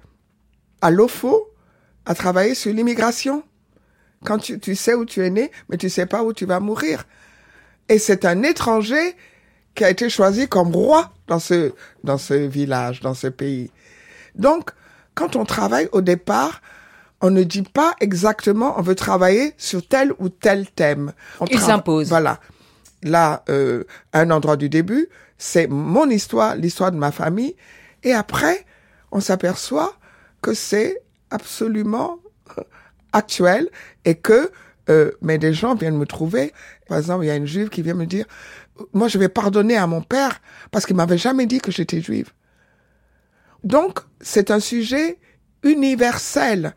à 0.81 0.91
l'OFO 0.91 1.53
à 2.05 2.15
travailler 2.15 2.55
sur 2.55 2.73
l'immigration. 2.73 3.43
Quand 4.25 4.39
tu, 4.39 4.59
tu 4.59 4.75
sais 4.75 4.95
où 4.95 5.05
tu 5.05 5.25
es 5.25 5.31
né, 5.31 5.51
mais 5.69 5.77
tu 5.77 5.89
sais 5.89 6.07
pas 6.07 6.25
où 6.25 6.33
tu 6.33 6.45
vas 6.45 6.59
mourir. 6.59 7.05
Et 7.89 7.99
c'est 7.99 8.25
un 8.25 8.43
étranger 8.43 9.15
qui 9.75 9.85
a 9.85 9.91
été 9.91 10.11
choisi 10.11 10.49
comme 10.49 10.75
roi 10.75 11.13
dans 11.29 11.39
ce 11.39 11.73
dans 12.03 12.19
ce 12.19 12.35
village, 12.35 13.01
dans 13.01 13.15
ce 13.15 13.29
pays. 13.29 13.71
Donc 14.35 14.71
quand 15.19 15.35
on 15.35 15.45
travaille 15.45 15.89
au 15.91 16.01
départ, 16.01 16.63
on 17.21 17.31
ne 17.31 17.43
dit 17.43 17.63
pas 17.63 17.95
exactement 17.99 18.79
on 18.79 18.83
veut 18.83 18.95
travailler 18.95 19.53
sur 19.59 19.87
tel 19.87 20.13
ou 20.21 20.29
tel 20.29 20.71
thème. 20.71 21.13
On 21.41 21.47
Il 21.47 21.59
s'impose. 21.59 22.09
Voilà. 22.09 22.39
Là, 23.03 23.43
euh, 23.49 23.83
un 24.13 24.31
endroit 24.31 24.57
du 24.57 24.69
début, 24.69 25.09
c'est 25.37 25.67
mon 25.67 26.09
histoire, 26.09 26.55
l'histoire 26.55 26.93
de 26.93 26.97
ma 26.97 27.11
famille. 27.11 27.57
Et 28.05 28.13
après, 28.13 28.65
on 29.11 29.19
s'aperçoit 29.19 29.93
que 30.41 30.55
c'est 30.55 31.03
absolument 31.33 32.21
euh, 32.57 32.63
actuel 33.13 33.69
et 34.05 34.15
que 34.15 34.53
euh, 34.89 35.11
mais 35.21 35.37
des 35.39 35.53
gens 35.53 35.75
viennent 35.75 35.99
me 35.99 36.07
trouver. 36.07 36.53
Par 36.87 36.99
exemple, 36.99 37.25
il 37.25 37.27
y 37.27 37.31
a 37.31 37.37
une 37.37 37.47
juive 37.47 37.71
qui 37.71 37.83
vient 37.83 37.95
me 37.95 38.07
dire, 38.07 38.25
moi 38.93 39.09
je 39.09 39.19
vais 39.19 39.29
pardonner 39.29 39.77
à 39.77 39.89
mon 39.89 40.01
père 40.01 40.41
parce 40.71 40.87
qu'il 40.87 40.95
m'avait 40.95 41.19
jamais 41.19 41.47
dit 41.47 41.61
que 41.61 41.73
j'étais 41.73 42.01
juive. 42.01 42.31
Donc, 43.65 44.01
c'est 44.21 44.51
un 44.51 44.61
sujet 44.61 45.19
universel, 45.63 46.75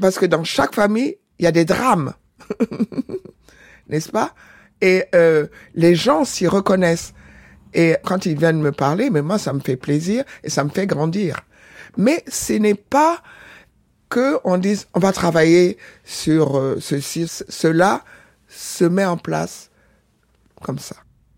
parce 0.00 0.18
que 0.18 0.26
dans 0.26 0.44
chaque 0.44 0.74
famille, 0.74 1.18
il 1.38 1.44
y 1.44 1.48
a 1.48 1.52
des 1.52 1.64
drames, 1.64 2.14
n'est-ce 3.88 4.10
pas? 4.10 4.34
Et 4.80 5.04
euh, 5.14 5.46
les 5.74 5.94
gens 5.94 6.24
s'y 6.24 6.46
reconnaissent. 6.46 7.14
Et 7.74 7.96
quand 8.04 8.26
ils 8.26 8.36
viennent 8.36 8.60
me 8.60 8.72
parler, 8.72 9.10
mais 9.10 9.22
moi, 9.22 9.38
ça 9.38 9.52
me 9.52 9.60
fait 9.60 9.76
plaisir 9.76 10.24
et 10.42 10.50
ça 10.50 10.64
me 10.64 10.70
fait 10.70 10.86
grandir. 10.86 11.40
Mais 11.96 12.22
ce 12.28 12.54
n'est 12.54 12.74
pas 12.74 13.22
que 14.08 14.38
on 14.44 14.58
dise, 14.58 14.88
on 14.92 14.98
va 14.98 15.12
travailler 15.12 15.78
sur 16.04 16.58
euh, 16.58 16.78
ceci, 16.80 17.26
cela 17.26 18.04
se 18.46 18.84
met 18.84 19.06
en 19.06 19.16
place 19.16 19.70
comme 20.62 20.78
ça. 20.78 20.96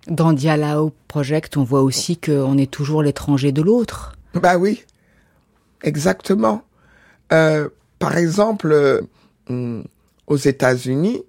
Dans 0.09 0.33
Dialao 0.33 0.93
Project, 1.07 1.57
on 1.57 1.63
voit 1.63 1.83
aussi 1.83 2.19
qu'on 2.19 2.59
est 2.59 2.71
toujours 2.71 3.03
l'étranger 3.03 3.53
de 3.53 3.63
l'autre. 3.63 4.14
Bah 4.35 4.57
oui, 4.57 4.85
exactement. 5.83 6.63
Euh, 7.33 7.69
par 7.99 8.17
exemple, 8.17 8.73
euh, 9.51 9.83
aux 10.27 10.37
États-Unis, 10.37 11.23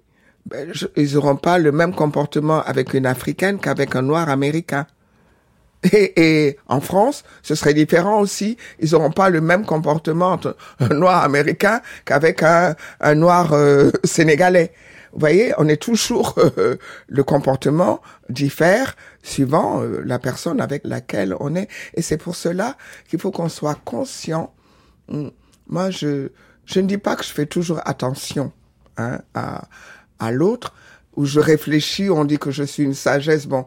ben, 0.46 0.72
ils 0.96 1.14
n'auront 1.14 1.36
pas 1.36 1.58
le 1.58 1.72
même 1.72 1.94
comportement 1.94 2.62
avec 2.62 2.94
une 2.94 3.06
africaine 3.06 3.58
qu'avec 3.58 3.96
un 3.96 4.02
noir 4.02 4.28
américain. 4.28 4.86
Et, 5.92 6.56
en 6.68 6.80
France, 6.80 7.24
ce 7.42 7.54
serait 7.54 7.74
différent 7.74 8.20
aussi. 8.20 8.56
Ils 8.80 8.92
n'auront 8.92 9.10
pas 9.10 9.30
le 9.30 9.40
même 9.40 9.64
comportement 9.64 10.32
entre 10.32 10.56
un 10.80 10.88
noir 10.94 11.22
américain 11.24 11.80
qu'avec 12.04 12.42
un, 12.42 12.74
un 13.00 13.14
noir 13.14 13.52
euh, 13.52 13.90
sénégalais. 14.04 14.72
Vous 15.16 15.20
voyez, 15.20 15.54
on 15.56 15.66
est 15.66 15.80
toujours 15.80 16.34
euh, 16.58 16.76
le 17.08 17.24
comportement 17.24 18.02
diffère 18.28 18.96
suivant 19.22 19.80
euh, 19.80 20.02
la 20.04 20.18
personne 20.18 20.60
avec 20.60 20.82
laquelle 20.84 21.34
on 21.40 21.54
est, 21.56 21.68
et 21.94 22.02
c'est 22.02 22.18
pour 22.18 22.36
cela 22.36 22.76
qu'il 23.08 23.18
faut 23.18 23.30
qu'on 23.30 23.48
soit 23.48 23.78
conscient. 23.82 24.52
Hum, 25.08 25.30
moi, 25.68 25.88
je 25.88 26.28
je 26.66 26.80
ne 26.80 26.86
dis 26.86 26.98
pas 26.98 27.16
que 27.16 27.24
je 27.24 27.30
fais 27.30 27.46
toujours 27.46 27.80
attention 27.86 28.52
hein, 28.98 29.20
à 29.32 29.68
à 30.18 30.32
l'autre, 30.32 30.74
ou 31.14 31.24
je 31.24 31.40
réfléchis, 31.40 32.10
on 32.10 32.26
dit 32.26 32.38
que 32.38 32.50
je 32.50 32.64
suis 32.64 32.82
une 32.82 32.92
sagesse. 32.92 33.46
Bon, 33.46 33.64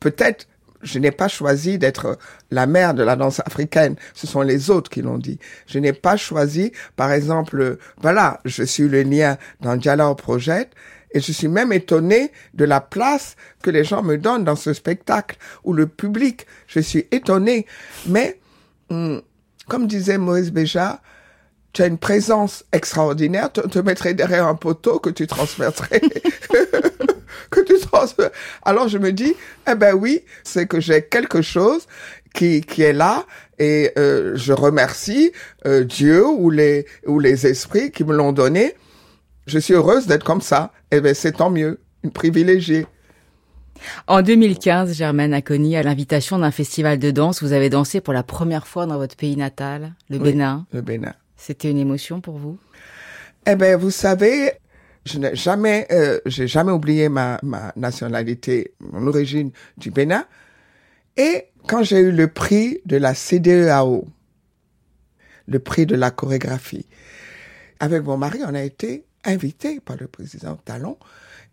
peut-être 0.00 0.48
je 0.86 0.98
n'ai 0.98 1.10
pas 1.10 1.28
choisi 1.28 1.78
d'être 1.78 2.18
la 2.50 2.66
mère 2.66 2.94
de 2.94 3.02
la 3.02 3.16
danse 3.16 3.40
africaine. 3.40 3.96
Ce 4.14 4.26
sont 4.26 4.42
les 4.42 4.70
autres 4.70 4.88
qui 4.88 5.02
l'ont 5.02 5.18
dit. 5.18 5.38
Je 5.66 5.78
n'ai 5.78 5.92
pas 5.92 6.16
choisi, 6.16 6.72
par 6.94 7.12
exemple, 7.12 7.78
voilà, 7.98 8.40
je 8.44 8.62
suis 8.62 8.88
le 8.88 9.02
lien 9.02 9.36
dans 9.60 9.76
Dialogue 9.76 10.16
Project. 10.16 10.72
Et 11.12 11.20
je 11.20 11.32
suis 11.32 11.48
même 11.48 11.72
étonné 11.72 12.30
de 12.54 12.64
la 12.64 12.80
place 12.80 13.36
que 13.62 13.70
les 13.70 13.84
gens 13.84 14.02
me 14.02 14.18
donnent 14.18 14.44
dans 14.44 14.56
ce 14.56 14.72
spectacle, 14.72 15.36
ou 15.64 15.72
le 15.72 15.86
public. 15.86 16.46
Je 16.66 16.80
suis 16.80 17.06
étonné. 17.10 17.66
Mais, 18.06 18.38
hum, 18.90 19.22
comme 19.66 19.86
disait 19.86 20.18
Maurice 20.18 20.50
Béja, 20.50 21.00
tu 21.72 21.82
as 21.82 21.86
une 21.86 21.98
présence 21.98 22.64
extraordinaire, 22.72 23.52
tu 23.52 23.62
te 23.62 23.78
mettrais 23.78 24.14
derrière 24.14 24.46
un 24.46 24.54
poteau 24.54 24.98
que 24.98 25.10
tu 25.10 25.26
transmettrais. 25.26 26.00
que 27.50 27.60
tu 27.60 27.74
Alors 28.62 28.88
je 28.88 28.98
me 28.98 29.12
dis, 29.12 29.34
eh 29.70 29.74
ben 29.74 29.94
oui, 29.94 30.22
c'est 30.44 30.66
que 30.66 30.80
j'ai 30.80 31.02
quelque 31.02 31.42
chose 31.42 31.86
qui, 32.34 32.60
qui 32.60 32.82
est 32.82 32.92
là 32.92 33.24
et 33.58 33.92
euh, 33.98 34.32
je 34.36 34.52
remercie 34.52 35.32
euh, 35.66 35.84
Dieu 35.84 36.26
ou 36.26 36.50
les, 36.50 36.86
ou 37.06 37.18
les 37.18 37.46
esprits 37.46 37.90
qui 37.90 38.04
me 38.04 38.14
l'ont 38.14 38.32
donné. 38.32 38.74
Je 39.46 39.58
suis 39.58 39.74
heureuse 39.74 40.06
d'être 40.06 40.24
comme 40.24 40.40
ça. 40.40 40.72
Eh 40.90 41.00
ben 41.00 41.14
c'est 41.14 41.32
tant 41.32 41.50
mieux, 41.50 41.80
une 42.02 42.10
privilégiée. 42.10 42.86
En 44.06 44.22
2015, 44.22 44.94
Germaine 44.94 45.34
Aconi, 45.34 45.76
à 45.76 45.82
l'invitation 45.82 46.38
d'un 46.38 46.50
festival 46.50 46.98
de 46.98 47.10
danse, 47.10 47.42
vous 47.42 47.52
avez 47.52 47.70
dansé 47.70 48.00
pour 48.00 48.14
la 48.14 48.22
première 48.22 48.66
fois 48.66 48.86
dans 48.86 48.96
votre 48.96 49.16
pays 49.16 49.36
natal, 49.36 49.92
le 50.08 50.18
Bénin. 50.18 50.66
Le 50.72 50.80
Bénin. 50.80 51.14
C'était 51.36 51.70
une 51.70 51.78
émotion 51.78 52.20
pour 52.20 52.38
vous? 52.38 52.58
Eh 53.46 53.54
ben, 53.54 53.76
vous 53.76 53.90
savez, 53.90 54.52
je 55.06 55.18
n'ai 55.18 55.36
jamais, 55.36 55.86
euh, 55.92 56.20
j'ai 56.26 56.48
jamais 56.48 56.72
oublié 56.72 57.08
ma, 57.08 57.38
nationalité, 57.76 58.74
mon 58.80 59.06
origine 59.06 59.52
du 59.78 59.90
Bénin. 59.90 60.26
Et 61.16 61.46
quand 61.68 61.82
j'ai 61.84 62.00
eu 62.00 62.10
le 62.10 62.26
prix 62.26 62.80
de 62.84 62.96
la 62.96 63.14
CDEAO, 63.14 64.06
le 65.46 65.58
prix 65.60 65.86
de 65.86 65.94
la 65.94 66.10
chorégraphie, 66.10 66.86
avec 67.78 68.02
mon 68.02 68.16
mari, 68.16 68.40
on 68.44 68.54
a 68.54 68.62
été 68.62 69.04
invité 69.24 69.80
par 69.80 69.96
le 69.96 70.08
président 70.08 70.56
Talon. 70.56 70.98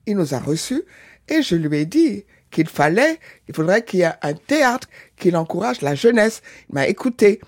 Il 0.08 0.18
nous 0.18 0.34
a 0.34 0.40
reçus 0.40 0.84
et 1.30 1.44
je 1.44 1.56
lui 1.56 1.78
ai 1.78 1.86
dit 1.86 2.26
qu'il 2.50 2.68
fallait, 2.68 3.20
il 3.48 3.56
faudrait 3.56 3.84
qu'il 3.84 4.00
y 4.00 4.04
ait 4.04 4.14
un 4.22 4.34
théâtre 4.34 4.88
qui 5.16 5.36
encourage 5.36 5.82
la 5.82 5.96
jeunesse. 5.96 6.42
Il 6.70 6.76
m'a 6.76 6.88
écouté. 6.88 7.40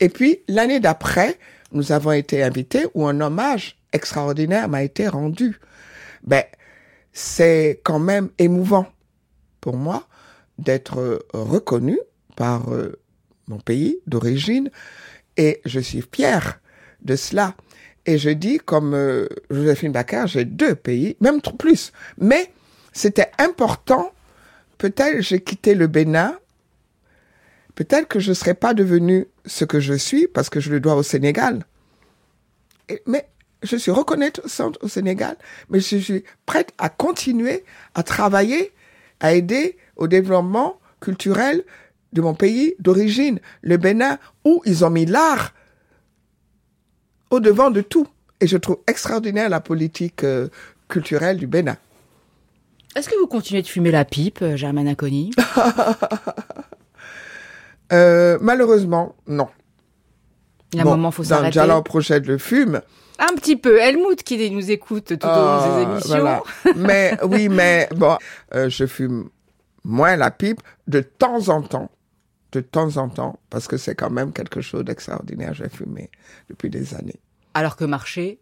Et 0.00 0.08
puis, 0.08 0.40
l'année 0.48 0.80
d'après, 0.80 1.38
nous 1.72 1.92
avons 1.92 2.12
été 2.12 2.42
invités 2.42 2.86
où 2.94 3.06
un 3.06 3.20
hommage 3.20 3.81
extraordinaire 3.92 4.68
m'a 4.68 4.82
été 4.82 5.08
rendu. 5.08 5.58
Ben, 6.24 6.44
c'est 7.12 7.80
quand 7.84 7.98
même 7.98 8.30
émouvant 8.38 8.86
pour 9.60 9.76
moi 9.76 10.06
d'être 10.58 10.98
euh, 10.98 11.18
reconnu 11.32 11.98
par 12.36 12.72
euh, 12.72 12.98
mon 13.48 13.58
pays 13.58 13.98
d'origine 14.06 14.70
et 15.36 15.60
je 15.64 15.80
suis 15.80 16.02
fier 16.14 16.60
de 17.02 17.16
cela. 17.16 17.54
Et 18.04 18.18
je 18.18 18.30
dis, 18.30 18.58
comme 18.58 18.94
euh, 18.94 19.28
Joséphine 19.50 19.92
Baccar, 19.92 20.26
j'ai 20.26 20.44
deux 20.44 20.74
pays, 20.74 21.16
même 21.20 21.40
plus. 21.40 21.92
Mais 22.18 22.50
c'était 22.92 23.30
important. 23.38 24.12
Peut-être 24.78 25.20
j'ai 25.20 25.40
quitté 25.40 25.74
le 25.74 25.86
Bénin. 25.86 26.36
Peut-être 27.74 28.08
que 28.08 28.20
je 28.20 28.30
ne 28.30 28.34
serais 28.34 28.54
pas 28.54 28.74
devenu 28.74 29.26
ce 29.46 29.64
que 29.64 29.80
je 29.80 29.94
suis 29.94 30.26
parce 30.26 30.50
que 30.50 30.60
je 30.60 30.70
le 30.70 30.80
dois 30.80 30.96
au 30.96 31.02
Sénégal. 31.02 31.64
mais 33.06 33.28
je 33.62 33.76
suis 33.76 33.90
reconnaissante 33.90 34.78
au 34.82 34.88
Sénégal, 34.88 35.36
mais 35.70 35.80
je 35.80 35.96
suis 35.96 36.24
prête 36.46 36.72
à 36.78 36.88
continuer 36.88 37.64
à 37.94 38.02
travailler, 38.02 38.72
à 39.20 39.32
aider 39.34 39.76
au 39.96 40.08
développement 40.08 40.78
culturel 41.00 41.64
de 42.12 42.20
mon 42.20 42.34
pays 42.34 42.74
d'origine, 42.78 43.40
le 43.62 43.76
Bénin, 43.76 44.18
où 44.44 44.62
ils 44.64 44.84
ont 44.84 44.90
mis 44.90 45.06
l'art 45.06 45.52
au 47.30 47.40
devant 47.40 47.70
de 47.70 47.80
tout. 47.80 48.06
Et 48.40 48.46
je 48.46 48.56
trouve 48.56 48.78
extraordinaire 48.86 49.48
la 49.48 49.60
politique 49.60 50.24
euh, 50.24 50.48
culturelle 50.88 51.38
du 51.38 51.46
Bénin. 51.46 51.76
Est-ce 52.94 53.08
que 53.08 53.18
vous 53.18 53.26
continuez 53.26 53.62
de 53.62 53.66
fumer 53.66 53.90
la 53.90 54.04
pipe, 54.04 54.42
euh, 54.42 54.56
Germaine 54.56 54.88
Aconi? 54.88 55.32
Euh, 57.92 58.38
Malheureusement, 58.40 59.14
non. 59.26 59.48
Il 60.72 60.78
y 60.78 60.80
a 60.80 60.84
un 60.84 60.86
moment, 60.86 61.10
faut 61.10 61.24
s'arrêter. 61.24 61.58
Dans 61.58 61.82
le 62.24 62.38
fume. 62.38 62.80
Un 63.22 63.34
petit 63.36 63.56
peu. 63.56 63.78
Helmut 63.78 64.22
qui 64.22 64.50
nous 64.50 64.70
écoute 64.70 65.16
tout 65.18 65.26
au 65.26 65.28
long 65.28 65.58
des 65.58 65.86
ah, 65.86 65.90
émissions. 65.90 66.42
mais 66.76 67.16
oui, 67.24 67.48
mais 67.48 67.88
bon, 67.94 68.16
euh, 68.54 68.68
je 68.68 68.84
fume 68.86 69.28
moins 69.84 70.16
la 70.16 70.30
pipe 70.30 70.60
de 70.88 71.00
temps 71.00 71.48
en 71.48 71.62
temps. 71.62 71.90
De 72.50 72.60
temps 72.60 72.98
en 72.98 73.08
temps, 73.08 73.38
parce 73.48 73.66
que 73.66 73.78
c'est 73.78 73.94
quand 73.94 74.10
même 74.10 74.32
quelque 74.32 74.60
chose 74.60 74.84
d'extraordinaire. 74.84 75.54
J'ai 75.54 75.70
fumé 75.70 76.10
depuis 76.50 76.68
des 76.68 76.94
années. 76.94 77.20
Alors 77.54 77.76
que 77.76 77.84
marcher, 77.84 78.40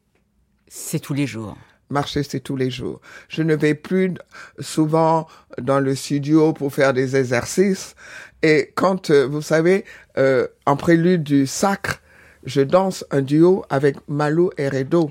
c'est 0.66 0.98
tous 0.98 1.14
les 1.14 1.26
jours 1.26 1.56
marcher, 1.90 2.22
c'est 2.22 2.40
tous 2.40 2.56
les 2.56 2.70
jours. 2.70 3.00
Je 3.28 3.42
ne 3.42 3.54
vais 3.54 3.74
plus 3.74 4.14
souvent 4.60 5.26
dans 5.60 5.80
le 5.80 5.94
studio 5.94 6.52
pour 6.52 6.72
faire 6.72 6.92
des 6.92 7.16
exercices. 7.16 7.94
Et 8.42 8.72
quand, 8.74 9.10
euh, 9.10 9.26
vous 9.26 9.42
savez, 9.42 9.84
euh, 10.16 10.46
en 10.66 10.76
prélude 10.76 11.22
du 11.22 11.46
sacre, 11.46 12.00
je 12.44 12.60
danse 12.60 13.04
un 13.10 13.22
duo 13.22 13.64
avec 13.70 13.96
Malou 14.08 14.50
Heredo, 14.56 15.10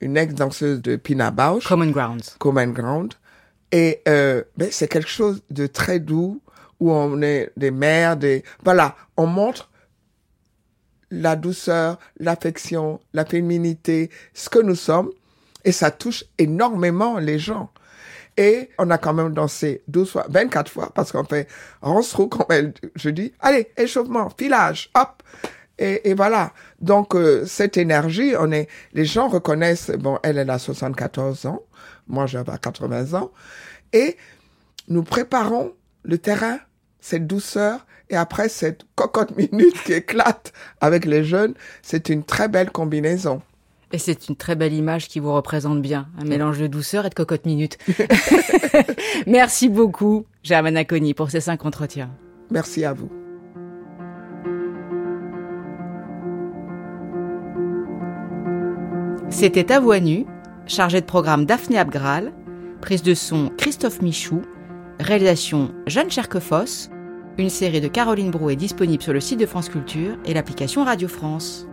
une 0.00 0.16
ex-danseuse 0.16 0.82
de 0.82 0.96
Pina 0.96 1.30
Bausch. 1.30 1.66
Common 1.66 1.90
Ground. 1.90 2.22
Common 2.38 2.68
Ground. 2.68 3.14
Et 3.72 4.02
euh, 4.08 4.42
ben, 4.56 4.68
c'est 4.70 4.88
quelque 4.88 5.08
chose 5.08 5.42
de 5.50 5.66
très 5.66 6.00
doux, 6.00 6.40
où 6.80 6.92
on 6.92 7.22
est 7.22 7.50
des 7.56 7.70
mères, 7.70 8.16
des... 8.16 8.44
Voilà, 8.62 8.96
on 9.16 9.26
montre 9.26 9.70
la 11.10 11.36
douceur, 11.36 11.98
l'affection, 12.18 13.00
la 13.12 13.24
féminité, 13.24 14.10
ce 14.32 14.48
que 14.48 14.58
nous 14.58 14.74
sommes 14.74 15.10
et 15.64 15.72
ça 15.72 15.90
touche 15.90 16.24
énormément 16.38 17.18
les 17.18 17.38
gens. 17.38 17.70
Et 18.36 18.70
on 18.78 18.90
a 18.90 18.98
quand 18.98 19.14
même 19.14 19.32
dansé 19.32 19.82
12 19.88 20.10
fois, 20.10 20.26
24 20.28 20.70
fois, 20.70 20.90
parce 20.94 21.12
qu'on 21.12 21.24
fait 21.24 21.48
on 21.82 22.02
se 22.02 22.10
trouve 22.12 22.28
quand 22.28 22.46
elle, 22.50 22.74
je 22.96 23.10
dis, 23.10 23.32
allez, 23.40 23.70
échauffement, 23.76 24.28
filage, 24.36 24.90
hop. 24.94 25.22
Et, 25.78 26.10
et 26.10 26.14
voilà. 26.14 26.52
Donc, 26.80 27.14
euh, 27.14 27.44
cette 27.46 27.76
énergie, 27.76 28.34
on 28.38 28.52
est, 28.52 28.68
les 28.92 29.04
gens 29.04 29.28
reconnaissent, 29.28 29.90
bon, 29.90 30.18
elle, 30.22 30.38
elle 30.38 30.50
a 30.50 30.58
74 30.58 31.46
ans. 31.46 31.62
Moi, 32.06 32.26
j'avais 32.26 32.52
80 32.60 33.14
ans. 33.18 33.32
Et 33.92 34.16
nous 34.88 35.02
préparons 35.02 35.72
le 36.02 36.18
terrain, 36.18 36.58
cette 37.00 37.26
douceur, 37.26 37.86
et 38.10 38.16
après 38.16 38.48
cette 38.48 38.82
cocotte 38.94 39.36
minute 39.52 39.82
qui 39.84 39.92
éclate 39.94 40.52
avec 40.80 41.04
les 41.04 41.24
jeunes, 41.24 41.54
c'est 41.82 42.08
une 42.08 42.24
très 42.24 42.48
belle 42.48 42.70
combinaison. 42.70 43.42
Et 43.92 43.98
c'est 43.98 44.28
une 44.28 44.34
très 44.34 44.56
belle 44.56 44.72
image 44.72 45.08
qui 45.08 45.20
vous 45.20 45.32
représente 45.32 45.80
bien, 45.80 46.08
un 46.20 46.24
mélange 46.24 46.58
de 46.58 46.66
douceur 46.66 47.06
et 47.06 47.10
de 47.10 47.14
cocotte 47.14 47.46
minute. 47.46 47.78
Merci 49.26 49.68
beaucoup, 49.68 50.26
Germaine 50.42 50.76
Aconi, 50.76 51.14
pour 51.14 51.30
ces 51.30 51.40
cinq 51.40 51.64
entretiens. 51.64 52.10
Merci 52.50 52.84
à 52.84 52.92
vous. 52.92 53.23
C'était 59.34 59.72
À 59.72 59.80
chargé 60.68 61.00
de 61.00 61.06
programme 61.06 61.44
Daphné 61.44 61.76
Abgral, 61.76 62.32
prise 62.80 63.02
de 63.02 63.14
son 63.14 63.50
Christophe 63.58 64.00
Michou, 64.00 64.42
réalisation 65.00 65.74
Jeanne 65.88 66.08
Cherquefoss. 66.08 66.88
Une 67.36 67.50
série 67.50 67.80
de 67.80 67.88
Caroline 67.88 68.30
Brou 68.30 68.50
est 68.50 68.56
disponible 68.56 69.02
sur 69.02 69.12
le 69.12 69.18
site 69.18 69.40
de 69.40 69.46
France 69.46 69.68
Culture 69.68 70.16
et 70.24 70.34
l'application 70.34 70.84
Radio 70.84 71.08
France. 71.08 71.66